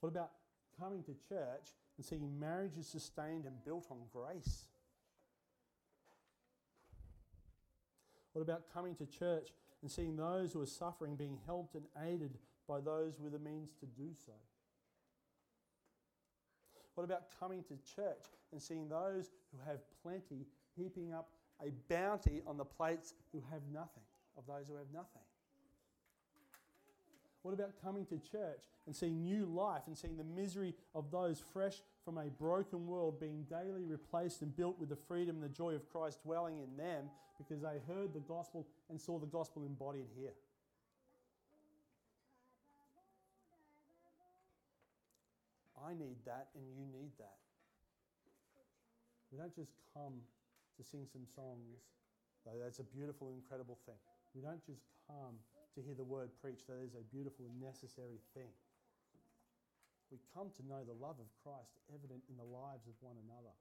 What 0.00 0.08
about 0.08 0.30
coming 0.78 1.02
to 1.04 1.14
church 1.28 1.74
and 1.96 2.04
seeing 2.04 2.38
marriages 2.38 2.86
sustained 2.86 3.44
and 3.44 3.64
built 3.64 3.86
on 3.90 3.98
grace? 4.12 4.66
What 8.32 8.42
about 8.42 8.64
coming 8.72 8.94
to 8.96 9.06
church 9.06 9.48
and 9.80 9.90
seeing 9.90 10.16
those 10.16 10.52
who 10.52 10.60
are 10.60 10.66
suffering 10.66 11.16
being 11.16 11.38
helped 11.46 11.74
and 11.74 11.84
aided 12.06 12.38
by 12.68 12.80
those 12.80 13.18
with 13.18 13.32
the 13.32 13.38
means 13.38 13.70
to 13.80 13.86
do 13.86 14.10
so? 14.26 14.32
What 16.94 17.04
about 17.04 17.28
coming 17.38 17.62
to 17.64 17.76
church 17.94 18.24
and 18.52 18.60
seeing 18.60 18.88
those 18.88 19.30
who 19.52 19.58
have 19.66 19.80
plenty 20.02 20.46
heaping 20.76 21.12
up 21.12 21.30
a 21.62 21.70
bounty 21.88 22.42
on 22.46 22.56
the 22.56 22.64
plates 22.64 23.14
who 23.32 23.42
have 23.50 23.62
nothing, 23.72 24.04
of 24.36 24.46
those 24.46 24.68
who 24.68 24.76
have 24.76 24.90
nothing? 24.92 25.22
What 27.46 27.54
about 27.54 27.80
coming 27.80 28.04
to 28.06 28.18
church 28.18 28.58
and 28.86 28.96
seeing 28.96 29.22
new 29.22 29.46
life 29.46 29.82
and 29.86 29.96
seeing 29.96 30.16
the 30.16 30.24
misery 30.24 30.74
of 30.96 31.12
those 31.12 31.40
fresh 31.52 31.74
from 32.04 32.18
a 32.18 32.24
broken 32.24 32.88
world 32.88 33.20
being 33.20 33.46
daily 33.48 33.84
replaced 33.84 34.42
and 34.42 34.50
built 34.56 34.80
with 34.80 34.88
the 34.88 34.96
freedom 34.96 35.36
and 35.36 35.44
the 35.44 35.56
joy 35.56 35.76
of 35.76 35.88
Christ 35.88 36.24
dwelling 36.24 36.58
in 36.58 36.76
them 36.76 37.04
because 37.38 37.62
they 37.62 37.78
heard 37.86 38.12
the 38.12 38.18
gospel 38.26 38.66
and 38.90 39.00
saw 39.00 39.20
the 39.20 39.28
gospel 39.28 39.62
embodied 39.62 40.08
here? 40.18 40.32
I 45.86 45.94
need 45.94 46.16
that 46.24 46.48
and 46.56 46.64
you 46.76 46.98
need 46.98 47.12
that. 47.18 47.36
We 49.30 49.38
don't 49.38 49.54
just 49.54 49.70
come 49.94 50.14
to 50.78 50.82
sing 50.82 51.06
some 51.12 51.28
songs, 51.36 51.78
though 52.44 52.58
that's 52.60 52.80
a 52.80 52.82
beautiful, 52.82 53.30
incredible 53.30 53.78
thing. 53.86 53.94
We 54.34 54.42
don't 54.42 54.66
just 54.66 54.82
come 55.06 55.38
to 55.76 55.84
hear 55.84 55.94
the 55.94 56.04
word 56.04 56.30
preached. 56.40 56.66
That 56.66 56.80
is 56.80 56.96
a 56.96 57.04
beautiful 57.12 57.44
and 57.44 57.60
necessary 57.60 58.18
thing. 58.34 58.50
We 60.10 60.18
come 60.32 60.48
to 60.56 60.66
know 60.66 60.80
the 60.82 60.96
love 60.96 61.20
of 61.20 61.28
Christ 61.44 61.76
evident 61.92 62.22
in 62.30 62.36
the 62.36 62.48
lives 62.48 62.88
of 62.88 62.94
one 63.00 63.16
another. 63.28 63.52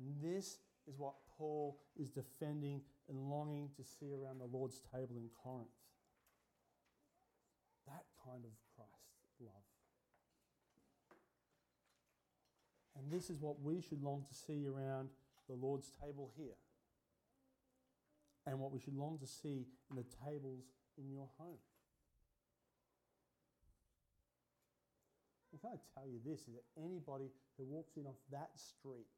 And 0.00 0.16
this 0.22 0.58
is 0.88 0.96
what 0.96 1.14
Paul 1.36 1.78
is 1.96 2.08
defending 2.08 2.80
and 3.08 3.28
longing 3.28 3.70
to 3.76 3.84
see 3.84 4.12
around 4.12 4.40
the 4.40 4.48
Lord's 4.48 4.80
table 4.92 5.16
in 5.16 5.28
Corinth. 5.42 5.68
That 7.86 8.04
kind 8.24 8.44
of 8.44 8.52
Christ 8.74 9.12
love. 9.40 9.66
And 12.96 13.10
this 13.10 13.28
is 13.28 13.40
what 13.40 13.60
we 13.60 13.82
should 13.82 14.02
long 14.02 14.24
to 14.28 14.34
see 14.34 14.66
around 14.66 15.10
the 15.48 15.54
Lord's 15.54 15.90
table 16.02 16.30
here 16.36 16.56
and 18.46 18.58
what 18.58 18.72
we 18.72 18.78
should 18.78 18.96
long 18.96 19.18
to 19.18 19.26
see 19.26 19.66
in 19.90 19.96
the 19.96 20.06
tables 20.24 20.64
in 20.96 21.10
your 21.10 21.28
home. 21.38 21.58
And 25.52 25.60
can 25.60 25.70
I 25.70 25.80
tell 25.94 26.06
you 26.06 26.20
this 26.24 26.40
is 26.46 26.54
that 26.54 26.66
anybody 26.78 27.30
who 27.56 27.64
walks 27.64 27.96
in 27.96 28.06
off 28.06 28.20
that 28.30 28.50
street 28.54 29.08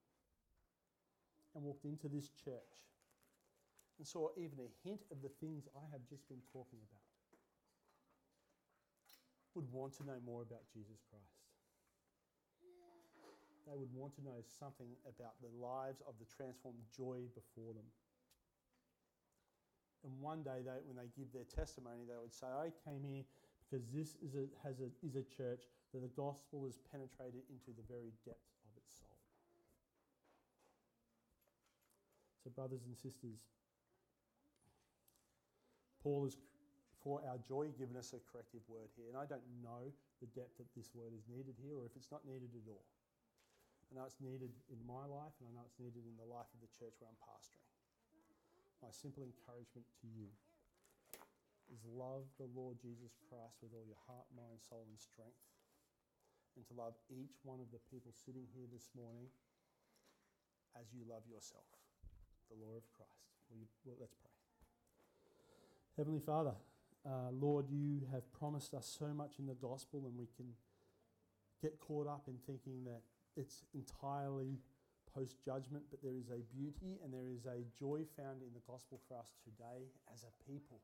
and 1.55 1.65
walked 1.65 1.85
into 1.85 2.09
this 2.09 2.31
church 2.31 2.87
and 3.99 4.07
saw 4.07 4.31
even 4.39 4.59
a 4.63 4.71
hint 4.87 5.03
of 5.11 5.21
the 5.21 5.35
things 5.43 5.67
I 5.75 5.85
have 5.91 6.07
just 6.09 6.29
been 6.29 6.43
talking 6.53 6.79
about 6.87 7.03
would 9.59 9.67
want 9.75 9.93
to 9.99 10.07
know 10.07 10.23
more 10.25 10.43
about 10.43 10.63
Jesus 10.71 11.03
Christ. 11.11 11.43
They 13.67 13.75
would 13.75 13.91
want 13.93 14.15
to 14.15 14.23
know 14.23 14.39
something 14.47 14.89
about 15.05 15.35
the 15.43 15.51
lives 15.51 16.01
of 16.07 16.15
the 16.23 16.31
transformed 16.31 16.87
joy 16.95 17.27
before 17.35 17.75
them. 17.75 17.85
And 20.07 20.15
one 20.23 20.43
day, 20.47 20.63
they, 20.63 20.79
when 20.87 20.95
they 20.95 21.11
give 21.19 21.33
their 21.35 21.49
testimony, 21.49 22.07
they 22.07 22.19
would 22.19 22.35
say, 22.35 22.47
I 22.47 22.71
came 22.87 23.03
here 23.03 23.27
because 23.67 23.85
this 23.91 24.15
is 24.23 24.39
a, 24.39 24.47
has 24.63 24.79
a, 24.79 24.89
is 25.03 25.19
a 25.19 25.27
church 25.27 25.67
that 25.93 26.01
the 26.01 26.13
gospel 26.15 26.65
has 26.65 26.79
penetrated 26.89 27.43
into 27.51 27.75
the 27.75 27.85
very 27.91 28.15
depths 28.23 28.55
of 28.63 28.71
its 28.79 28.95
soul. 28.95 29.19
So, 32.45 32.55
brothers 32.55 32.87
and 32.87 32.95
sisters, 32.95 33.43
Paul 36.01 36.25
has, 36.31 36.39
for 37.03 37.21
our 37.27 37.43
joy, 37.43 37.75
given 37.75 37.99
us 37.99 38.15
a 38.15 38.23
corrective 38.31 38.63
word 38.71 38.89
here. 38.95 39.11
And 39.11 39.19
I 39.19 39.27
don't 39.27 39.45
know 39.61 39.91
the 40.23 40.31
depth 40.33 40.63
that 40.63 40.71
this 40.79 40.95
word 40.95 41.11
is 41.13 41.27
needed 41.27 41.59
here 41.59 41.75
or 41.75 41.85
if 41.85 41.99
it's 41.99 42.15
not 42.15 42.23
needed 42.23 42.55
at 42.55 42.67
all. 42.71 42.87
I 43.91 43.99
know 43.99 44.05
it's 44.07 44.21
needed 44.23 44.53
in 44.71 44.81
my 44.87 45.09
life 45.09 45.35
and 45.41 45.49
I 45.49 45.53
know 45.57 45.65
it's 45.67 45.81
needed 45.81 46.05
in 46.05 46.17
the 46.21 46.29
life 46.29 46.49
of 46.53 46.61
the 46.61 46.71
church 46.77 46.93
where 47.01 47.09
I'm 47.09 47.21
pastoring 47.25 47.78
my 48.83 48.93
simple 48.95 49.27
encouragement 49.27 49.87
to 50.03 50.07
you 50.07 50.31
is 51.69 51.83
love 51.85 52.25
the 52.39 52.49
Lord 52.55 52.81
Jesus 52.81 53.19
Christ 53.29 53.61
with 53.61 53.75
all 53.77 53.85
your 53.85 54.01
heart, 54.09 54.25
mind, 54.33 54.63
soul, 54.63 54.87
and 54.89 54.99
strength. 54.99 55.43
And 56.57 56.65
to 56.67 56.75
love 56.75 56.95
each 57.13 57.39
one 57.45 57.61
of 57.61 57.71
the 57.71 57.79
people 57.93 58.11
sitting 58.11 58.49
here 58.51 58.67
this 58.73 58.91
morning 58.97 59.31
as 60.75 60.91
you 60.91 61.05
love 61.07 61.23
yourself, 61.29 61.69
the 62.51 62.59
Lord 62.59 62.79
of 62.79 62.87
Christ. 62.97 63.31
You, 63.53 63.67
well, 63.85 63.97
let's 64.01 64.17
pray. 64.17 64.33
Heavenly 65.97 66.21
Father, 66.21 66.55
uh, 67.07 67.31
Lord, 67.31 67.67
you 67.71 68.03
have 68.13 68.31
promised 68.33 68.75
us 68.75 68.87
so 68.99 69.07
much 69.15 69.39
in 69.39 69.47
the 69.47 69.55
gospel, 69.55 70.07
and 70.07 70.17
we 70.19 70.27
can 70.37 70.47
get 71.63 71.79
caught 71.81 72.07
up 72.07 72.25
in 72.29 72.35
thinking 72.47 72.85
that 72.85 73.03
it's 73.37 73.65
entirely 73.75 74.59
post 75.19 75.37
judgment, 75.45 75.83
but 75.91 76.03
there 76.03 76.15
is 76.15 76.31
a 76.31 76.47
beauty 76.55 76.99
and 77.03 77.13
there 77.13 77.27
is 77.27 77.47
a 77.47 77.67
joy 77.79 78.07
found 78.17 78.43
in 78.43 78.55
the 78.55 78.63
gospel 78.67 79.01
for 79.09 79.19
us 79.19 79.35
today 79.43 79.91
as 80.15 80.23
a 80.23 80.51
people, 80.51 80.79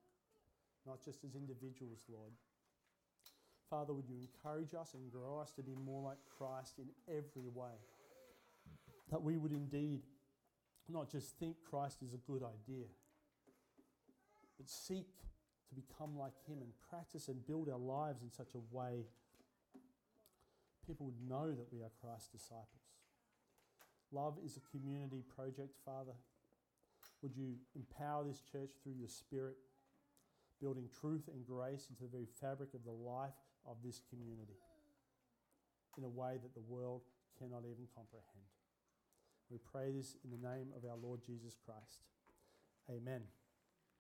not 0.87 1.05
just 1.05 1.23
as 1.25 1.35
individuals, 1.35 2.03
Lord. 2.09 2.33
Father, 3.71 3.93
would 3.93 4.09
you 4.09 4.17
encourage 4.19 4.75
us 4.75 4.95
and 4.95 5.11
grow 5.11 5.39
us 5.39 5.53
to 5.53 5.63
be 5.63 5.75
more 5.75 6.03
like 6.03 6.19
Christ 6.37 6.79
in 6.79 6.89
every 7.09 7.49
way? 7.55 7.79
That 9.11 9.23
we 9.23 9.37
would 9.37 9.53
indeed 9.53 10.03
not 10.89 11.11
just 11.11 11.39
think 11.39 11.57
Christ 11.69 12.03
is 12.03 12.13
a 12.13 12.19
good 12.19 12.43
idea, 12.43 12.87
but 14.59 14.69
seek 14.69 15.09
to 15.69 15.75
become 15.75 16.19
like 16.19 16.35
Him 16.47 16.59
and 16.61 16.73
practice 16.91 17.29
and 17.29 17.47
build 17.47 17.69
our 17.69 17.79
lives 17.79 18.23
in 18.23 18.31
such 18.31 18.55
a 18.55 18.77
way 18.77 19.07
people 20.87 21.07
would 21.07 21.29
know 21.29 21.51
that 21.51 21.73
we 21.73 21.81
are 21.81 21.91
Christ's 22.03 22.29
disciples. 22.29 22.84
Love 24.15 24.39
is 24.45 24.57
a 24.57 24.71
community 24.71 25.25
project, 25.35 25.75
Father. 25.85 26.15
Would 27.23 27.37
you 27.37 27.57
empower 27.75 28.23
this 28.23 28.41
church 28.41 28.71
through 28.83 28.95
your 28.99 29.09
Spirit, 29.09 29.57
building 30.61 30.89
truth 31.01 31.29
and 31.33 31.45
grace 31.45 31.89
into 31.91 32.05
the 32.05 32.09
very 32.09 32.29
fabric 32.41 32.75
of 32.75 32.85
the 32.85 32.93
life 32.93 33.35
of 33.67 33.77
this 33.85 34.01
community 34.09 34.61
in 35.99 36.05
a 36.05 36.09
way 36.09 36.39
that 36.41 36.55
the 36.55 36.63
world 36.69 37.03
cannot 37.39 37.63
even 37.67 37.91
comprehend? 37.95 38.47
We 39.51 39.59
pray 39.59 39.91
this 39.91 40.17
in 40.25 40.31
the 40.31 40.49
name 40.49 40.69
of 40.77 40.89
our 40.89 40.97
Lord 40.97 41.21
Jesus 41.27 41.57
Christ. 41.67 42.07
Amen. 42.89 43.23